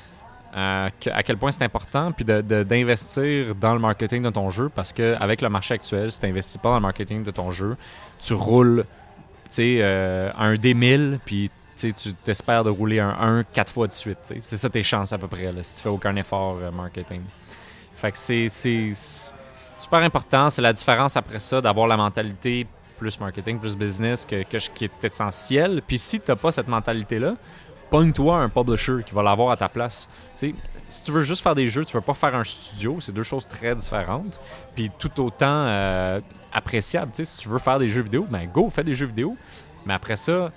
[0.56, 4.50] euh, à quel point c'est important, puis de- de- d'investir dans le marketing de ton
[4.50, 7.52] jeu, parce qu'avec le marché actuel, si tu n'investis pas dans le marketing de ton
[7.52, 7.76] jeu,
[8.22, 8.86] tu roules
[9.60, 14.34] euh, un D1000, puis tu t'espères de rouler un 1 quatre fois de suite.
[14.42, 17.22] C'est ça tes chances à peu près, si tu fais aucun effort euh, marketing.
[17.98, 18.50] Fait que c'est
[19.78, 20.50] super important.
[20.50, 22.66] C'est la différence après ça d'avoir la mentalité
[22.98, 25.82] plus marketing, plus business que, qui est essentiel.
[25.86, 27.36] Puis si tu n'as pas cette mentalité-là,
[27.90, 30.10] pogne-toi un publisher qui va l'avoir à ta place.
[30.38, 30.56] Tu
[30.88, 33.24] si tu veux juste faire des jeux, tu veux pas faire un studio, c'est deux
[33.24, 34.40] choses très différentes.
[34.76, 36.20] Puis tout autant euh,
[36.54, 37.12] appréciable.
[37.14, 39.36] Tu si tu veux faire des jeux vidéo, ben go, fais des jeux vidéo.
[39.86, 40.52] Mais après ça,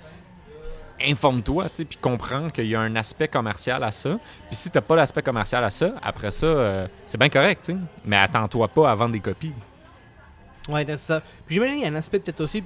[1.01, 4.19] informe-toi, tu puis comprends qu'il y a un aspect commercial à ça.
[4.47, 7.75] Puis si t'as pas l'aspect commercial à ça, après ça, euh, c'est bien correct, tu.
[8.05, 9.53] Mais attends-toi pas à vendre des copies.
[10.69, 11.21] Ouais, c'est ça.
[11.49, 12.63] J'imagine qu'il y a un aspect peut-être aussi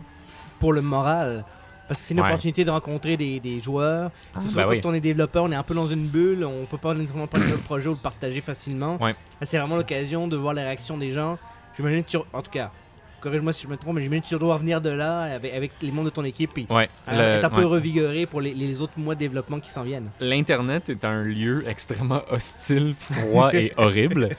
[0.60, 1.44] pour le moral.
[1.88, 2.28] Parce que c'est une Ouais.
[2.28, 4.10] opportunité de rencontrer des, des joueurs.
[4.34, 4.82] Ah, Surtout ben quand oui.
[4.86, 7.46] on est développeur, on est un peu dans une bulle, on peut pas nécessairement prendre
[7.46, 8.98] notre projet ou le partager facilement.
[9.02, 9.16] Ouais.
[9.42, 11.38] C'est vraiment l'occasion de voir les réactions des gens.
[11.76, 12.18] J'imagine que tu...
[12.32, 12.72] En tout cas,
[13.24, 15.72] corrige-moi si je me trompe, mais j'imagine que tu dois venir de là avec, avec
[15.82, 16.88] les membres de ton équipe et Ouais.
[17.10, 17.64] euh, le- un peu ouais.
[17.66, 20.10] revigoré pour les, les autres mois de développement qui s'en viennent.
[20.20, 24.30] L'Internet est un lieu extrêmement hostile, froid et horrible.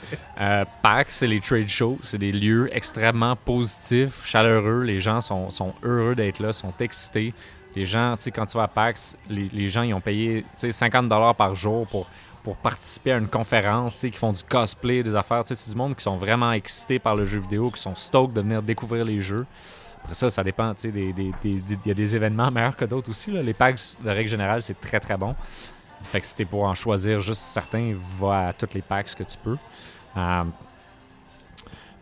[0.40, 4.82] Euh, PAX et les trade shows, c'est des lieux extrêmement positifs, chaleureux.
[4.82, 7.32] Les gens sont, sont heureux d'être là, sont excités.
[7.76, 10.42] Les gens, tu sais, quand tu vas à PAX, les, les gens, ils ont payé
[10.58, 12.08] tu sais, 50 par jour pour,
[12.44, 15.42] pour participer à une conférence, qui font du cosplay, des affaires.
[15.46, 18.40] C'est du monde qui sont vraiment excités par le jeu vidéo, qui sont stoked de
[18.42, 19.46] venir découvrir les jeux.
[20.02, 20.72] Après ça, ça dépend.
[20.76, 23.30] sais, des- des- Il y a des événements meilleurs que d'autres aussi.
[23.32, 25.34] Les PAX, de règle générale, c'est très très bon.
[26.04, 29.24] Fait que si t'es pour en choisir juste certains, va à toutes les packs que
[29.24, 29.56] tu peux.
[30.18, 30.44] Euh,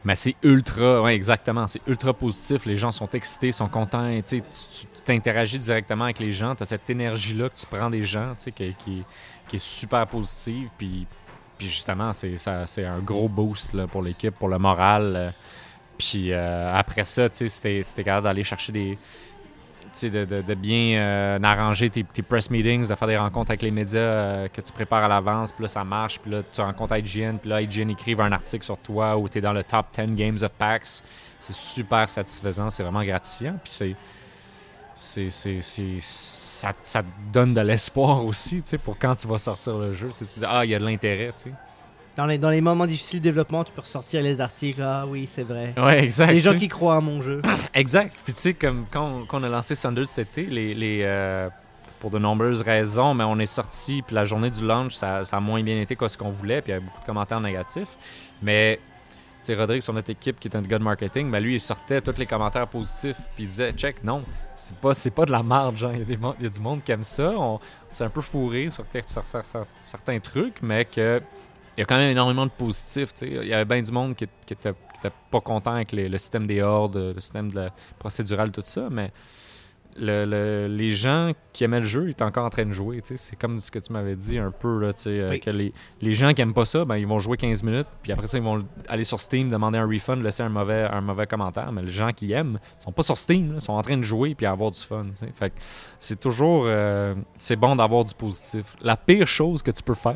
[0.05, 2.67] mais c'est ultra, ouais, exactement, c'est ultra positif.
[2.67, 4.11] Les gens sont excités, sont contents.
[4.27, 4.43] Tu
[5.05, 6.57] t'interagis directement avec les gens.
[6.57, 9.05] Tu as cette énergie-là que tu prends des gens, qui, qui-
[9.53, 10.69] qui est super positive.
[10.79, 11.07] Puis,
[11.59, 15.13] puis justement, c'est ça- c'est un gros boost là, pour l'équipe, pour le moral.
[15.17, 15.31] euh.
[15.99, 18.99] Puis euh, après ça, c'était c'était capable d'aller chercher des.
[20.03, 23.71] De, de- de bien euh, arranger tes, press meetings, de faire des rencontres avec les
[23.71, 26.97] médias euh, que tu prépares à l'avance, puis là ça marche, puis là tu rencontres
[26.97, 29.85] IGN, puis là IGN écrive un article sur toi ou tu es dans le top
[29.95, 31.03] 10 games of PAX.
[31.41, 33.95] C'est super satisfaisant, c'est vraiment gratifiant, puis c'est.
[34.95, 39.77] C'est, c'est, c'est- ça, ça te donne de l'espoir aussi, pour quand tu vas sortir
[39.79, 40.11] le jeu.
[40.19, 41.33] Tu dis, ah, il y a de l'intérêt.
[42.17, 44.83] Dans les, dans les moments difficiles de développement, tu peux ressortir les articles.
[44.83, 45.73] Ah oui, c'est vrai.
[45.79, 46.31] Ouais, exact.
[46.33, 47.41] Les gens qui croient à mon jeu.
[47.75, 48.15] Exact.
[48.23, 51.01] Puis tu sais, comme quand on, quand on a lancé Thunder cet été, les, les,
[51.05, 51.49] euh,
[52.01, 55.39] pour de nombreuses raisons, mais on est sorti, puis la journée du launch, ça, ça
[55.39, 57.41] a moins bien été que ce qu'on voulait, puis il y avait beaucoup de commentaires
[57.41, 57.89] négatifs.
[58.43, 58.79] Mais,
[59.49, 62.17] Rodrigue, sur notre équipe, qui est un gars de marketing, ben lui, il sortait tous
[62.19, 64.23] les commentaires positifs, puis il disait, check, non,
[64.55, 67.33] c'est pas, pas de la merde, genre, il y, a du monde qui aime ça,
[67.37, 71.21] on, c'est un peu fourré sur, sur- sur- certains trucs, mais que.
[71.75, 73.15] Il y a quand même énormément de positifs.
[73.15, 73.29] tu sais.
[73.31, 74.75] Il y avait bien du monde qui, qui était,
[75.31, 79.11] pas content avec le système des hordes, le système de la procédurale, tout ça, mais
[79.97, 83.01] le- le- les gens qui aimaient le jeu étaient encore en train de jouer.
[83.05, 85.41] C'est comme ce que tu m'avais dit un peu, là, euh, Oui.
[85.41, 88.11] que les, les gens qui aiment pas ça, ben, ils vont jouer 15 minutes, puis
[88.13, 91.27] après ça, ils vont aller sur Steam, demander un refund, laisser un mauvais, un mauvais
[91.27, 91.71] commentaire.
[91.73, 94.03] Mais les gens qui aiment sont pas sur Steam, là, ils sont en train de
[94.03, 95.07] jouer puis avoir du fun.
[95.35, 95.53] Fait
[96.01, 98.75] c'est toujours euh, c'est bon d'avoir du positif.
[98.81, 100.15] La pire chose que tu peux faire,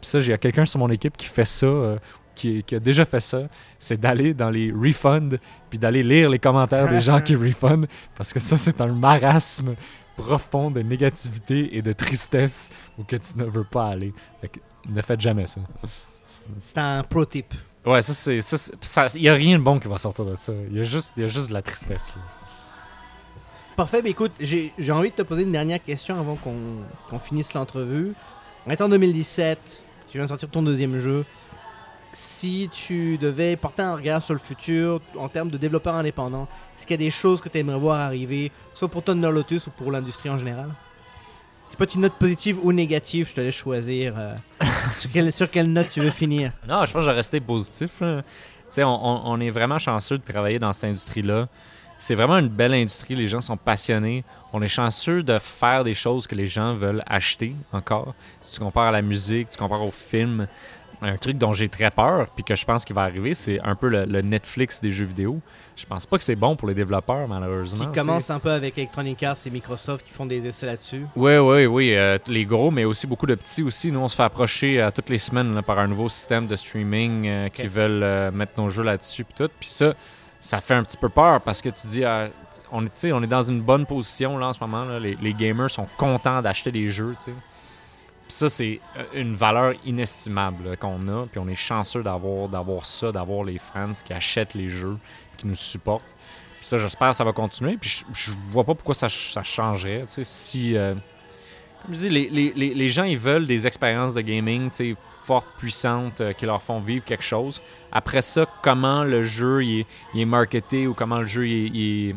[0.00, 1.98] puis ça, j'ai quelqu'un sur mon équipe qui fait ça, euh,
[2.38, 3.42] qui, qui a déjà fait ça,
[3.78, 7.86] c'est d'aller dans les refunds puis d'aller lire les commentaires des gens qui refund
[8.16, 9.74] parce que ça, c'est un marasme
[10.16, 14.12] profond de négativité et de tristesse où que tu ne veux pas aller.
[14.40, 14.58] Fait que
[14.88, 15.60] ne faites jamais ça.
[16.60, 17.52] C'est un pro tip.
[17.84, 18.40] Ouais, ça, c'est.
[18.40, 20.52] ça, Il y a rien de bon qui va sortir de ça.
[20.70, 22.16] Il y a juste, il y a juste de la tristesse.
[22.16, 22.22] là.
[23.76, 26.56] Parfait, mais écoute, j'ai envie de te poser une dernière question avant qu'on
[27.08, 28.12] qu'on finisse l'entrevue.
[28.66, 29.58] On est en 2017,
[30.10, 31.24] tu viens de sortir ton deuxième jeu.
[32.12, 36.86] Si tu devais porter un regard sur le futur en termes de développeur indépendant, est-ce
[36.86, 39.70] qu'il y a des choses que tu aimerais voir arriver, soit pour Thunder Lotus ou
[39.70, 40.70] pour l'industrie en général?
[41.70, 44.34] C'est pas une note positive ou négative, je te laisse choisir euh,
[44.94, 46.52] sur, quelle, sur quelle note tu veux finir.
[46.66, 48.00] Non, je pense que je vais rester positif.
[48.00, 48.22] là.
[48.78, 51.46] On, on- on est vraiment chanceux de travailler dans cette industrie-là.
[51.98, 53.16] C'est vraiment une belle industrie.
[53.16, 54.24] Les gens sont passionnés.
[54.52, 58.14] On est chanceux de faire des choses que les gens veulent acheter encore.
[58.40, 60.46] Si tu compares à la musique, tu compares au film,
[61.02, 63.74] un truc dont j'ai très peur, puis que je pense qu'il va arriver, c'est un
[63.76, 65.40] peu le, le Netflix des jeux vidéo.
[65.76, 67.86] Je pense pas que c'est bon pour les développeurs, malheureusement.
[67.86, 71.06] Qui commence un peu avec Electronic Arts et Microsoft qui font des essais là-dessus.
[71.14, 71.94] Oui, oui, oui.
[71.94, 73.92] euh, les gros, mais aussi beaucoup de petits aussi.
[73.92, 76.56] Nous, on se fait approcher euh, toutes les semaines là, par un nouveau système de
[76.56, 79.50] streaming euh, qui veulent mettre nos jeux là-dessus puis tout.
[79.60, 79.94] Puis ça,
[80.40, 82.28] ça fait un petit peu peur parce que tu dis, ah,
[82.72, 84.84] on, est, on est dans une bonne position là en ce moment.
[84.84, 84.98] là.
[84.98, 87.14] Les, les gamers sont contents d'acheter des jeux.
[87.24, 87.36] tu sais.
[88.28, 91.26] Ça, c'est euh, une valeur inestimable là, qu'on a.
[91.26, 94.98] Puis on est chanceux d'avoir, d'avoir ça, d'avoir les fans qui achètent les jeux,
[95.36, 96.14] qui nous supportent.
[96.58, 97.76] Puis ça, j'espère que ça va continuer.
[97.78, 100.04] Puis je, vois pas pourquoi ça, ça changerait.
[100.08, 100.94] Si, euh,
[101.84, 104.70] comme je dis, les, les- les- gens, ils veulent des expériences de gaming
[105.24, 107.62] fortes, puissantes, euh, qui leur font vivre quelque chose.
[107.92, 111.68] Après ça, comment le jeu il est, il marketé ou comment le jeu il est,
[112.10, 112.16] il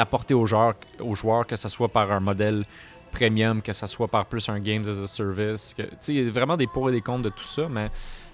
[0.00, 2.64] apporté aux joueurs, aux joueurs, que ce soit par un modèle
[3.08, 5.74] premium, que ce soit par plus un games as a service.
[5.76, 7.90] tu sais, Il y a vraiment des pour et des contre de tout ça, mais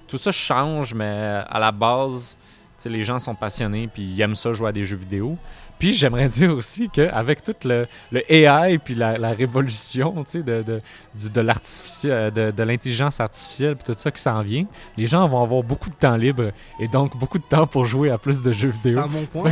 [0.07, 2.37] tout ça change, mais à la base,
[2.77, 5.37] tu sais, les gens sont passionnés puis ils aiment ça jouer à des jeux vidéo.
[5.79, 10.43] Puis j'aimerais dire aussi qu'avec tout le, le AI puis la, la révolution tu sais,
[10.43, 10.81] de, de,
[11.18, 14.66] du- de l'artificiel, de, de l'intelligence artificielle puis tout ça qui s'en vient,
[14.97, 18.11] les gens vont avoir beaucoup de temps libre et donc beaucoup de temps pour jouer
[18.11, 19.01] à plus de jeux vidéo.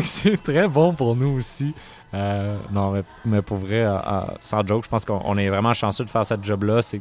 [0.04, 1.74] c'est très bon pour nous aussi.
[2.14, 5.72] Euh, non, mais, pour vrai, euh, euh, sans joke, je pense qu'on on est vraiment
[5.72, 6.80] chanceux de faire cette job-là.
[6.82, 7.00] C'est,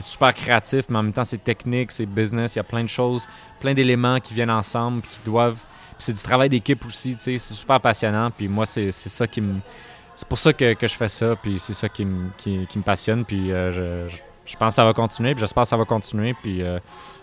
[0.00, 2.54] super créatif, mais en même temps, c'est technique, c'est business.
[2.54, 3.26] Il y a plein de choses,
[3.60, 5.60] plein d'éléments qui viennent ensemble, qui doivent.
[5.98, 7.38] c'est du travail d'équipe aussi, tu sais.
[7.38, 8.30] C'est super passionnant.
[8.30, 9.56] Puis moi, c'est, ça qui me.
[10.16, 12.30] C'est pour ça que, je fais ça, puis c'est ça qui me,
[12.82, 13.24] passionne.
[13.26, 16.62] Puis je, pense que ça va continuer, puis j'espère que ça va continuer, puis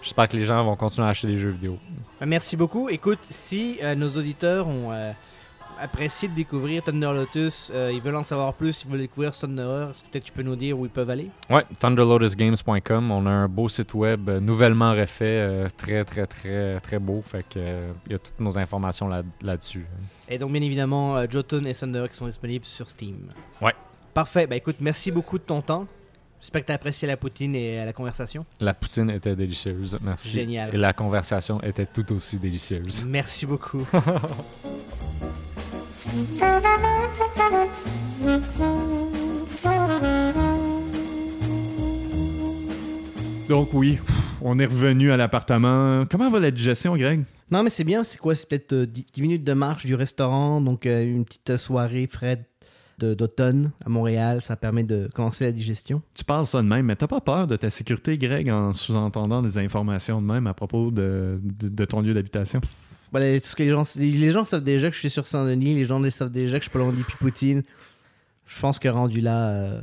[0.04, 1.80] j'espère que les gens vont continuer à acheter des jeux vidéo.
[2.24, 2.90] Merci beaucoup.
[2.90, 4.92] Écoute, si nos auditeurs ont
[5.82, 9.90] apprécié de découvrir Thunder Lotus, euh, ils veulent en savoir plus, ils veulent découvrir Thunderer,
[9.92, 11.30] est-ce que peut-être tu peux nous dire où ils peuvent aller?
[11.50, 13.12] Ouais, thunderlotusgames.com.
[13.12, 17.22] On a un beau site web euh, nouvellement refait, euh, très, très, très, très beau.
[17.26, 19.86] Fait que euh, il y a toutes nos informations là- là-dessus.
[20.30, 23.28] Et donc, bien évidemment, euh, Jotun et Thunderer qui sont disponibles sur Steam.
[23.62, 23.74] Ouais.
[24.14, 24.48] Parfait.
[24.48, 25.88] Bah écoute, merci beaucoup de ton temps.
[26.42, 28.46] J'espère que tu as apprécié la poutine et euh, la conversation.
[28.60, 30.30] La poutine était délicieuse, merci.
[30.32, 30.74] Génial.
[30.74, 33.06] Et la conversation était tout aussi délicieuse.
[33.06, 33.86] Merci beaucoup.
[43.50, 43.98] Donc oui,
[44.42, 46.06] on est revenu à l'appartement.
[46.10, 47.24] Comment va la digestion, Greg?
[47.52, 48.34] Non, mais c'est bien, c'est quoi?
[48.36, 52.40] C'est peut-être euh, 10, minutes de marche du restaurant, donc euh, une petite soirée fraîche
[53.00, 56.02] de- d'automne à Montréal, ça permet de commencer la digestion.
[56.14, 59.42] Tu parles ça de même, mais t'as pas peur de ta sécurité, Greg, en sous-entendant
[59.42, 62.62] des informations de même à propos de, de- de ton lieu d'habitation?
[63.12, 65.28] Voilà, tout ce que les gens, les, les gens savent déjà que je suis sur
[65.28, 67.64] Saint-Denis, les gens les savent déjà que je suis pas loin du Pipoutine.
[68.48, 69.82] Je pense que rendu là, euh,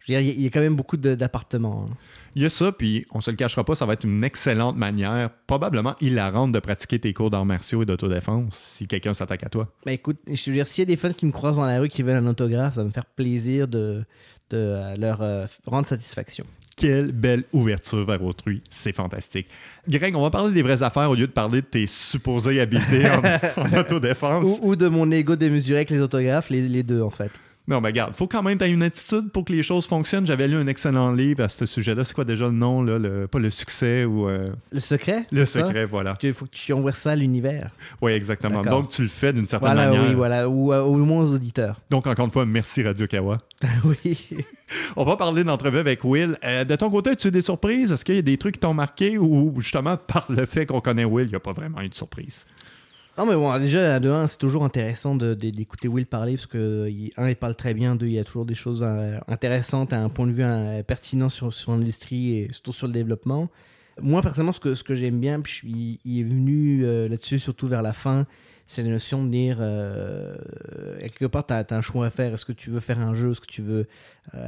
[0.00, 1.88] je veux dire, il y a- il y, a quand même beaucoup d'appartements.
[1.90, 1.96] hein.
[2.34, 4.76] Il y a ça, puis on se le cachera pas, ça va être une excellente
[4.76, 9.48] manière, probablement hilarante, de pratiquer tes cours d'arts martiaux et d'autodéfense si quelqu'un s'attaque à
[9.48, 9.72] toi.
[9.84, 11.80] Ben écoute, je veux dire, s'il y a des fans qui me croisent dans la
[11.80, 14.04] rue qui veulent un autographe, ça va me faire plaisir de,
[14.50, 16.44] de euh, leur euh, rendre satisfaction.
[16.76, 19.48] Quelle belle ouverture vers autrui, c'est fantastique.
[19.88, 23.08] Greg, on va parler des vraies affaires au lieu de parler de tes supposées habiletés
[23.08, 23.22] en,
[23.62, 24.46] en autodéfense.
[24.46, 27.30] Ou, ou de mon ego démesuré avec les autographes, les, les deux en fait.
[27.68, 30.26] Non, mais regarde, faut quand même que tu une attitude pour que les choses fonctionnent.
[30.26, 32.04] J'avais lu un excellent livre à ce sujet-là.
[32.04, 32.96] C'est quoi déjà le nom, là?
[32.98, 35.26] Le- pas le succès ou euh, Le secret?
[35.32, 35.66] Le ça?
[35.66, 36.16] secret, voilà.
[36.22, 37.70] Il faut que tu envoies ça à l'univers.
[38.00, 38.62] Oui, exactement.
[38.62, 40.08] Donc, tu le fais d'une certaine Voilà, manière.
[40.08, 40.48] oui, voilà.
[40.48, 41.80] Ou euh, au moins aux auditeurs.
[41.90, 43.38] Donc, encore une fois, merci Radio Kawa.
[43.84, 44.18] oui.
[44.96, 46.36] On va parler d'entrevue avec Will.
[46.44, 47.90] Euh, de ton côté, as-tu des surprises?
[47.92, 50.80] Est-ce qu'il y a des trucs qui t'ont marqué ou justement, par le fait qu'on
[50.80, 52.44] connaît Will, il n'y a pas vraiment eu de surprise?
[53.18, 56.86] Non, mais bon, déjà, de un, c'est toujours intéressant d'écouter Will parler parce que,
[57.16, 60.10] un, il parle très bien, deux, il y a toujours des choses euh, intéressantes un
[60.10, 63.48] point de vue euh, pertinent sur, sur l'industrie et surtout sur le développement.
[64.02, 67.66] Moi, personnellement, ce que, ce que j'aime bien, puis il est venu euh, là-dessus, surtout
[67.66, 68.26] vers la fin,
[68.66, 69.58] c'est la notion de dire,
[70.98, 72.34] quelque part, tu as, un choix à faire.
[72.34, 73.30] Est-ce que tu veux faire un jeu?
[73.30, 73.86] Est-ce que tu veux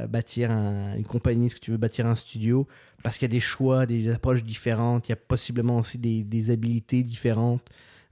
[0.09, 1.45] bâtir un- une compagnie?
[1.45, 2.67] Est-ce que tu veux bâtir un studio?
[3.01, 6.23] Parce qu'il y a des choix, des approches différentes, il y a possiblement aussi des,
[6.25, 7.63] des habilités différentes.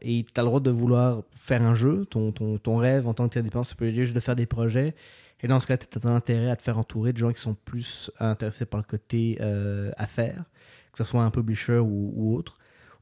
[0.02, 2.06] Et tu as le droit de vouloir faire un jeu.
[2.06, 4.46] Ton, ton, ton rêve en tant que indépendant, ça peut être juste de faire des
[4.46, 4.94] projets.
[5.42, 7.54] Et dans ce cas, tu as intérêt à te faire entourer de gens qui sont
[7.54, 10.44] plus intéressés par le côté euh, affaires,
[10.92, 12.58] que ce soit un publisher ou, autre.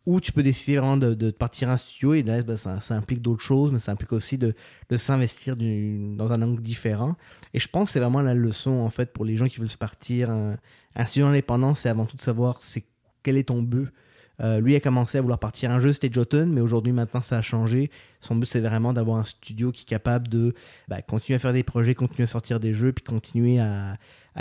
[0.06, 3.22] Ou tu peux décider vraiment de, partir un studio et là, ben, ça, ça implique
[3.22, 4.54] d'autres choses, mais ça implique aussi de,
[4.89, 7.16] de s'investir dans un angle différent.
[7.54, 9.70] Et je pense que c'est vraiment la leçon, en fait, pour les gens qui veulent
[9.70, 10.30] se partir.
[10.30, 10.58] Un,
[10.96, 12.60] un studio indépendant, c'est avant tout de savoir
[13.24, 13.89] quel est ton but.
[14.42, 17.38] Euh, lui a commencé à vouloir partir un jeu, c'était Jotun, mais aujourd'hui, maintenant, ça
[17.38, 17.90] a changé.
[18.22, 20.54] Son but, c'est vraiment d'avoir un studio qui est capable de
[20.88, 23.98] bah, continuer à faire des projets, continuer à sortir des jeux, puis continuer à,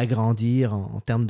[0.06, 1.26] grandir en, termes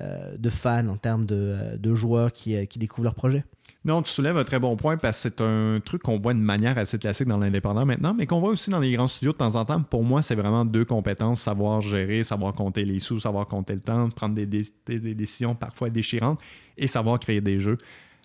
[0.00, 3.44] euh, de fans, en termes de, euh, joueurs qui, qui découvrent leurs projets.
[3.86, 6.38] Non, tu soulèves un très bon point parce que c'est un truc qu'on voit de
[6.38, 9.36] manière assez classique dans l'indépendant maintenant, mais qu'on voit aussi dans les grands studios de
[9.36, 9.82] temps en temps.
[9.82, 13.80] Pour moi, c'est vraiment deux compétences, savoir gérer, savoir compter les sous, savoir compter le
[13.80, 16.40] temps, prendre des, dé- des- des décisions parfois déchirantes
[16.78, 17.76] et savoir créer des jeux.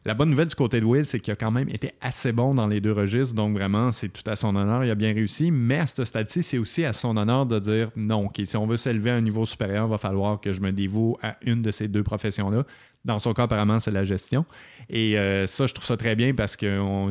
[0.05, 2.53] La bonne nouvelle du côté de Will, c'est qu'il a quand même été assez bon
[2.53, 5.51] dans les deux registres, donc vraiment, c'est tout à son honneur, il a bien réussi,
[5.51, 8.65] mais à ce stade-ci, c'est aussi à son honneur de dire non, ok, si on
[8.65, 11.61] veut s'élever à un niveau supérieur, il va falloir que je me dévoue à une
[11.61, 12.63] de ces deux professions-là.
[13.03, 14.45] Dans son cas, apparemment, c'est la gestion.
[14.89, 17.09] Et euh, ça, je trouve ça très bien parce qu'on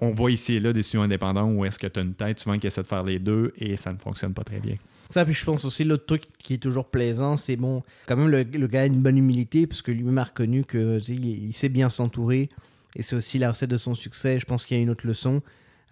[0.00, 2.40] on voit ici et là des studios indépendants où est-ce que tu as une tête
[2.40, 4.76] souvent qui essaie de faire les deux et ça ne fonctionne pas très bien.
[5.10, 8.28] Ça, puis je pense aussi l'autre truc qui est toujours plaisant, c'est bon, quand même
[8.28, 11.70] le, le gars a une bonne humilité parce que lui-même a reconnu que il sait
[11.70, 12.50] bien s'entourer
[12.94, 14.38] et c'est aussi la recette de son succès.
[14.38, 15.40] Je pense qu'il y a une autre leçon,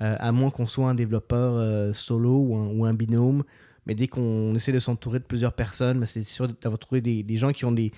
[0.03, 3.43] euh, à moins qu'on soit un développeur euh, solo ou un, ou un binôme,
[3.87, 7.23] mais dès qu'on essaie de s'entourer de plusieurs personnes, ben, c'est sûr d'avoir trouvé des,
[7.23, 7.93] des gens qui ont des,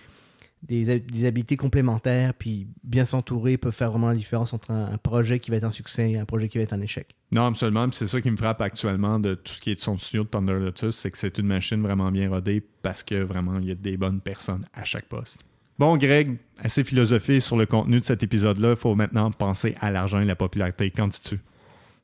[0.62, 4.98] des, des habiletés complémentaires, puis bien s'entourer peut faire vraiment la différence entre un, un
[4.98, 7.14] projet qui va être un succès et un projet qui va être un échec.
[7.32, 7.88] Non, absolument.
[7.88, 10.24] Puis c'est ça qui me frappe actuellement de tout ce qui est de son studio
[10.24, 13.66] de Thunder Lotus, c'est que c'est une machine vraiment bien rodée parce que vraiment, il
[13.66, 15.44] y a des bonnes personnes à chaque poste.
[15.78, 18.70] Bon, Greg, assez philosophé sur le contenu de cet épisode-là.
[18.70, 20.90] Il faut maintenant penser à l'argent et la popularité.
[20.90, 21.38] Qu'en dis-tu?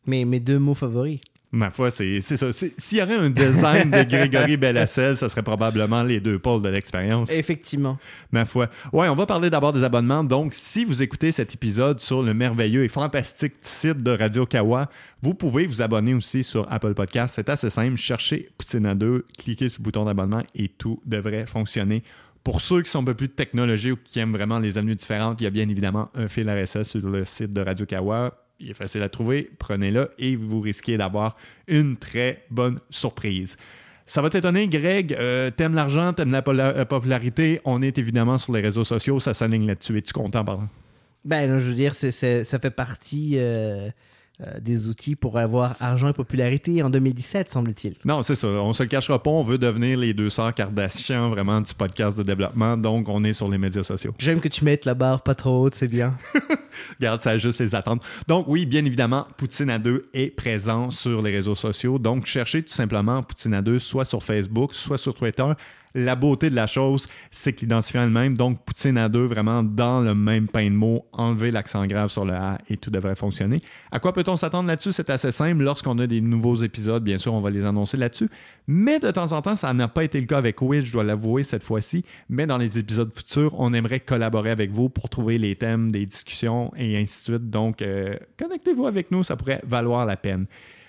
[0.07, 1.21] Mais mes deux mots favoris.
[1.55, 2.53] Ma foi, c'est ça.
[2.53, 6.69] S'il y aurait un design de Grégory Bellassel, ça serait probablement les deux pôles de
[6.69, 7.31] l'expérience.
[7.31, 7.97] Effectivement.
[8.33, 8.69] Ma foi.
[8.93, 10.25] Ouais, on va parler d'abord des abonnements.
[10.25, 14.91] Donc, si vous écoutez cet épisode sur le merveilleux et fantastique site de Radio Kawa,
[15.23, 17.35] vous pouvez vous abonner aussi sur Apple Podcast.
[17.37, 17.97] C'est assez simple.
[17.99, 22.03] Cherchez Poutine à 2, cliquez sur le bouton d'abonnement et tout devrait fonctionner.
[22.43, 24.97] Pour ceux qui sont un peu plus de technologie ou qui aiment vraiment les avenues
[24.97, 28.44] différentes, il y a bien évidemment un fil RSS sur le site de Radio Kawa.
[28.65, 29.51] Il est facile à trouver.
[29.59, 31.37] Prenez-le et vous risquez d'avoir
[31.69, 33.59] une très bonne surprise.
[34.07, 35.13] Ça va t'étonner, Greg.
[35.13, 37.61] euh, t'aimes l'argent, t'aimes la euh, popularité.
[37.67, 39.21] On est évidemment sur les réseaux sociaux.
[39.21, 39.99] Ça s'aligne là-dessus.
[39.99, 40.63] Es-tu content par là?
[41.27, 43.91] Ben, je veux dire, ça fait partie euh,
[44.41, 47.95] euh, des outils pour avoir argent et popularité en 2017, semble-t-il.
[48.05, 48.49] Non, c'est ça.
[48.49, 49.31] On se le cachera pas.
[49.31, 52.77] On veut devenir les deux sœurs Kardashian vraiment du podcast de développement.
[52.77, 54.13] Donc, on est sur les médias sociaux.
[54.19, 56.17] J'aime que tu mettes la barre pas trop haute, c'est bien.
[56.99, 58.03] Regarde, ça a juste les attendre.
[58.27, 62.01] Donc, oui, bien évidemment, Poutine à 2 est présent sur les réseaux sociaux.
[62.01, 65.47] Donc, cherchez tout simplement Poutine à 2, soit sur Facebook, soit sur Twitter.
[65.97, 68.37] La beauté de la chose, c'est que l'identifiant est le même.
[68.37, 72.25] Donc, Poutine à deux, vraiment dans le même pain de mots, enlever l'accent grave sur
[72.25, 73.61] le A et tout devrait fonctionner.
[73.93, 74.91] À quoi peut-on s'attendre là-dessus?
[74.91, 75.63] C'est assez simple.
[75.63, 78.29] Lorsqu'on a des nouveaux épisodes, bien sûr, on va les annoncer là-dessus.
[78.67, 81.05] Mais de temps en temps, ça n'a pas été le cas avec Will, je dois
[81.05, 82.05] l'avouer cette fois-ci.
[82.29, 86.07] Mais dans les épisodes futurs, on aimerait collaborer avec vous pour trouver les thèmes des
[86.07, 87.51] discussions et ainsi de suite.
[87.51, 90.47] Donc, euh, connectez-vous avec nous, ça pourrait valoir la peine.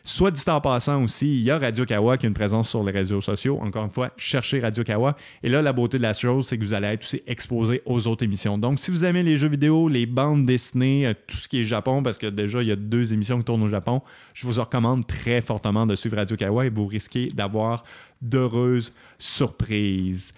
[0.07, 2.83] Soit dit en passant aussi, il y a Radio Kawa qui a une présence sur
[2.83, 3.57] les réseaux sociaux.
[3.59, 5.17] Encore une fois, cherchez Radio Kawa.
[5.41, 8.05] Et là, la beauté de la chose, c'est que vous allez être aussi exposé aux
[8.05, 8.59] autres émissions.
[8.59, 11.63] Donc, si vous aimez les jeux vidéo, les bandes dessinées, euh, tout ce qui est
[11.63, 14.03] Japon, parce que déjà, il y a deux émissions qui tournent au Japon,
[14.35, 17.83] je vous recommande très fortement de suivre Radio Kawa et vous risquez d'avoir
[18.21, 20.33] d'heureuses surprises.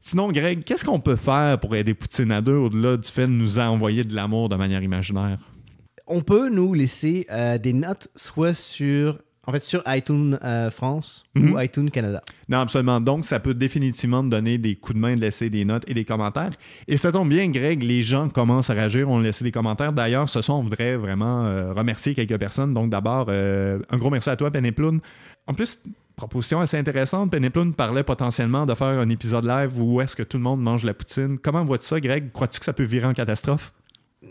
[0.00, 3.32] Sinon, Greg, qu'est-ce qu'on peut faire pour aider Poutine à deux au-delà du fait de
[3.32, 5.38] nous envoyer de l'amour de manière imaginaire?
[6.06, 11.24] On peut nous laisser euh, des notes soit sur, en fait, sur iTunes euh, France
[11.34, 11.52] Mhm.
[11.52, 12.22] ou iTunes Canada.
[12.48, 13.00] Non, absolument.
[13.00, 15.94] Donc, ça peut définitivement me donner des coups de main de laisser des notes et
[15.94, 16.50] des commentaires.
[16.88, 19.92] Et ça tombe bien, Greg, les gens commencent à réagir, ont laissé des commentaires.
[19.92, 22.74] D'ailleurs, ce soir, on voudrait vraiment euh, remercier quelques personnes.
[22.74, 25.00] Donc, d'abord, euh, un gros merci à toi, Penéploun.
[25.46, 25.80] En plus,
[26.14, 27.30] proposition assez intéressante.
[27.30, 30.84] Penéploun parlait potentiellement de faire un épisode live où est-ce que tout le monde mange
[30.84, 31.38] la poutine.
[31.38, 32.30] Comment vois-tu ça, Greg?
[32.32, 33.72] Crois-tu que ça peut virer en catastrophe?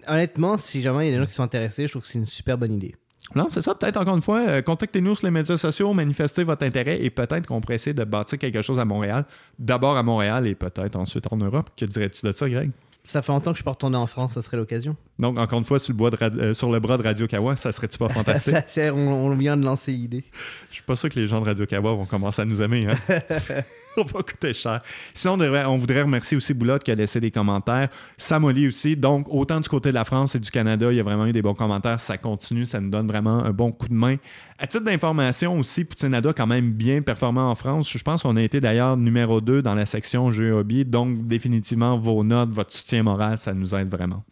[0.07, 2.19] Honnêtement, si jamais il y a des gens qui sont intéressés, je trouve que c'est
[2.19, 2.95] une super bonne idée.
[3.35, 3.75] Non, c'est ça.
[3.75, 7.47] Peut-être encore une fois, euh, contactez-nous sur les médias sociaux, manifestez votre intérêt et peut-être
[7.47, 9.25] qu'on pourrait essayer de bâtir quelque chose à Montréal.
[9.57, 11.69] D'abord à Montréal et peut-être ensuite en Europe.
[11.77, 12.71] Que dirais-tu de ça, Greg?
[13.03, 14.95] Ça fait longtemps que je suis pas retourné en France, ça serait l'occasion.
[15.21, 17.27] Donc, encore une fois, sur le, bois de rad- euh, sur le bras de Radio
[17.27, 18.53] Kawa, ça serait-tu pas fantastique?
[18.53, 20.23] Ça, c'est- on, on vient de lancer l'idée.
[20.69, 22.87] Je suis pas sûr que les gens de Radio Kawa vont commencer à nous aimer.
[22.89, 23.19] Hein?
[23.97, 24.79] On va coûter cher.
[25.13, 27.89] Sinon, on, devrait- on voudrait remercier aussi Boulotte qui a laissé des commentaires.
[28.15, 28.95] Samoli aussi.
[28.95, 31.33] Donc, autant du côté de la France et du Canada, il y a vraiment eu
[31.33, 31.99] des bons commentaires.
[31.99, 34.15] Ça continue, ça nous donne vraiment un bon coup de main.
[34.57, 37.91] À titre d'information aussi, Poutinada quand même bien performant en France.
[37.91, 40.85] Je pense qu'on a été d'ailleurs numéro 2 dans la section jeux et hobby.
[40.85, 44.23] Donc, définitivement, vos notes, votre soutien moral, ça nous aide vraiment.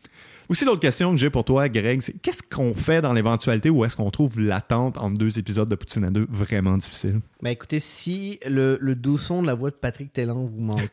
[0.50, 3.86] Aussi, l'autre question que j'ai pour toi, Greg, c'est qu'est-ce qu'on fait dans l'éventualité où
[3.86, 7.22] est-ce qu'on trouve l'attente entre deux épisodes de Poutine à deux vraiment difficile?
[7.43, 10.89] Bah écoutez, si le, le doux son de la voix de Patrick Tellan vous manque,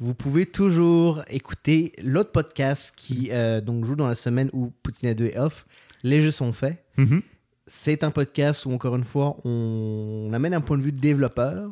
[0.00, 5.14] vous pouvez toujours écouter l'autre podcast qui euh, donc joue dans la semaine où Poutine
[5.14, 5.64] 2 est off.
[6.02, 6.84] Les jeux sont faits.
[6.96, 7.22] Mhm.
[7.68, 10.98] C'est un podcast où, encore une fois, on, on amène un point de vue de
[10.98, 11.70] développeur,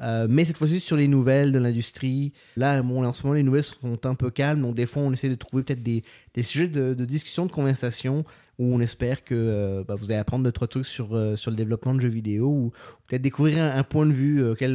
[0.00, 2.32] euh, mais cette fois-ci sur les nouvelles de l'industrie.
[2.56, 5.12] Là, bon, en ce moment, les nouvelles sont un peu calmes, donc des fois, on
[5.12, 6.02] essaie de trouver peut-être des,
[6.34, 8.24] des sujets de, de discussion, de conversation,
[8.58, 11.50] où on espère que euh, bah, vous allez apprendre deux, trois trucs sur, euh, sur
[11.50, 12.72] le développement de jeux vidéo, ou
[13.06, 14.72] peut-être découvrir un, un point de vue auquel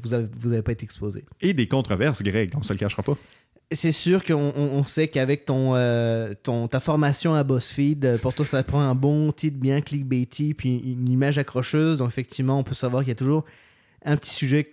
[0.00, 1.24] vous n'avez vous avez pas été exposé.
[1.40, 3.16] Et des controverses, Greg, on se le cachera pas.
[3.70, 8.46] C'est sûr qu'on on- sait qu'avec ton, euh, ton, ta formation à BuzzFeed, pour toi,
[8.46, 11.98] ça prend un bon titre bien clickbaity, puis une image accrocheuse.
[11.98, 13.44] Donc, effectivement, on peut savoir qu'il y a toujours
[14.08, 14.66] un petit sujet,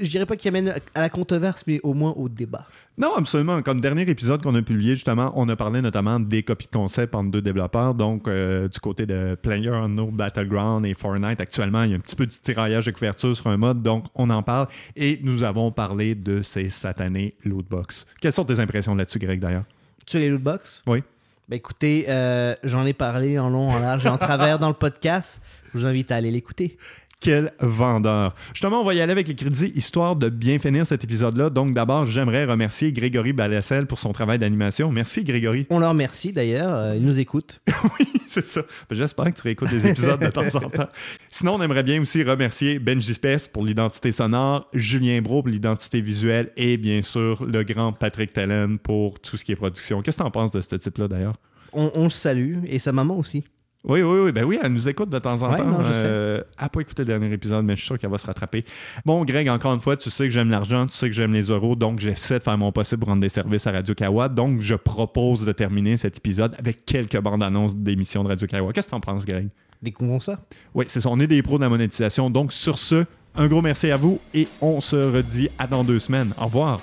[0.00, 2.66] je dirais pas qui amène à la controverse, mais au moins au débat.
[2.98, 3.62] Non, absolument.
[3.62, 7.14] Comme dernier épisode qu'on a publié, justement, on a parlé notamment des copies de concept
[7.14, 7.94] entre deux développeurs.
[7.94, 12.16] Donc, euh, du côté de PlayerUnknown Battleground et Fortnite, actuellement, il y a un petit
[12.16, 13.82] peu du tiraillage de couverture sur un mode.
[13.82, 14.66] Donc, on en parle.
[14.96, 18.04] Et nous avons parlé de ces satanés lootbox.
[18.20, 19.64] Quelles sont tes impressions là-dessus, Greg, d'ailleurs?
[20.04, 20.82] Tu les lootbox?
[20.88, 21.02] Oui.
[21.48, 24.74] Ben écoutez, euh, j'en ai parlé en long, en large et en travers dans le
[24.74, 25.40] podcast.
[25.72, 26.76] Je vous invite à aller l'écouter.
[27.20, 28.32] Quel vendeur.
[28.52, 31.50] Justement, on va y aller avec les crédits, histoire de bien finir cet épisode-là.
[31.50, 34.92] Donc, d'abord, j'aimerais remercier Grégory Balassel pour son travail d'animation.
[34.92, 35.66] Merci, Grégory.
[35.70, 37.60] On leur remercie d'ailleurs, euh, ils nous écoutent.
[38.28, 38.62] C'est ça.
[38.88, 40.88] Ben, J'espère que tu réécoutes les épisodes de temps en temps.
[41.28, 46.00] Sinon, on aimerait bien aussi remercier Benji Spes pour l'identité sonore, Julien Bro pour l'identité
[46.00, 50.02] visuelle et bien sûr le grand Patrick Tellen pour tout ce qui est production.
[50.02, 51.36] Qu'est-ce que tu en penses de ce type-là d'ailleurs?
[51.72, 53.44] On, on le salue et sa maman aussi.
[53.84, 54.32] Oui, oui, oui.
[54.32, 55.64] Ben oui, elle nous écoute de temps en Ouais, temps.
[55.66, 56.02] non, je sais.
[56.04, 58.26] Euh, elle n'a pas écouté le dernier épisode, mais je suis sûr qu'elle va se
[58.26, 58.64] rattraper.
[59.06, 61.42] Bon, Greg, encore une fois, tu sais que j'aime l'argent, tu sais que j'aime les
[61.44, 64.28] euros, donc j'essaie de faire mon possible pour rendre des services à Radio Kawa.
[64.28, 68.72] Donc, je propose de terminer cet épisode avec quelques bandes annonces d'émissions de Radio Kawa.
[68.72, 69.48] Qu'est-ce que tu en penses, Greg?
[69.80, 70.40] Découvrons ça?
[70.74, 71.08] Oui, c'est ça.
[71.08, 72.30] On est des pros de la monétisation.
[72.30, 73.04] Donc, sur ce,
[73.36, 76.32] un gros merci à vous et on se redit à dans deux semaines.
[76.40, 76.80] Au revoir.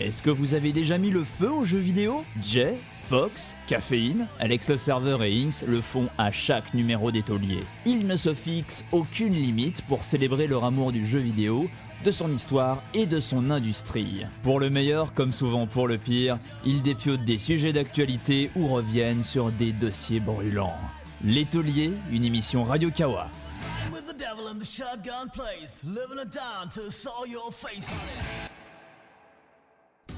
[0.00, 2.24] Est-ce que vous avez déjà mis le feu aux jeux vidéo?
[2.42, 2.74] Jay,
[3.04, 7.64] Fox, Caféine, Alex le serveur et Inks le font à chaque numéro des tauliers.
[7.84, 11.68] Ils ne se fixent aucune limite pour célébrer leur amour du jeu vidéo,
[12.04, 14.24] de son histoire et de son industrie.
[14.42, 19.24] Pour le meilleur comme souvent pour le pire, ils dépiotent des sujets d'actualité ou reviennent
[19.24, 20.76] sur des dossiers brûlants.
[21.24, 23.28] Les tauliers, une émission Radio Kawa.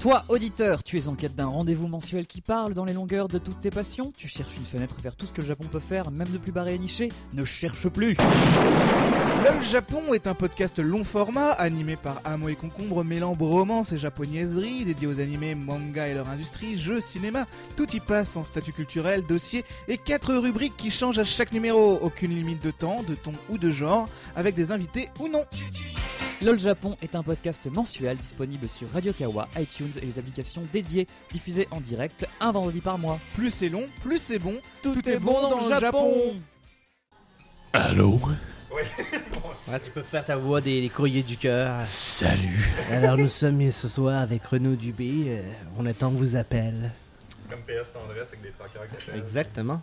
[0.03, 3.37] Toi, auditeur, tu es en quête d'un rendez-vous mensuel qui parle dans les longueurs de
[3.37, 6.11] toutes tes passions Tu cherches une fenêtre vers tout ce que le Japon peut faire,
[6.11, 8.17] même de plus barré et niché Ne cherche plus
[9.45, 13.97] LOL Japon est un podcast long format animé par Amo et Concombre mêlant bromance et
[13.97, 17.47] japonaiserie, dédié aux animés, manga et leur industrie, jeux, cinéma.
[17.77, 21.97] Tout y passe en statut culturel, dossier et quatre rubriques qui changent à chaque numéro.
[22.01, 25.45] Aucune limite de temps, de ton ou de genre, avec des invités ou non.
[26.43, 31.07] LOL Japon est un podcast mensuel disponible sur Radio Kawa, iTunes et les applications dédiées,
[31.31, 33.17] diffusé en direct un vendredi par mois.
[33.33, 34.59] Plus c'est long, plus c'est bon.
[34.81, 36.35] Tout, est, bon dans, le Japon.
[37.71, 38.19] Allô?
[39.69, 41.79] Ouais, tu peux faire ta voix des, des courriers du cœur.
[41.85, 42.73] Salut!
[42.91, 45.25] Alors nous sommes ce soir avec Renaud Dubé.
[45.27, 46.91] euh, on attend que vous appelle.
[47.47, 49.79] Comme PS Tendresse avec des traqueurs qui Exactement.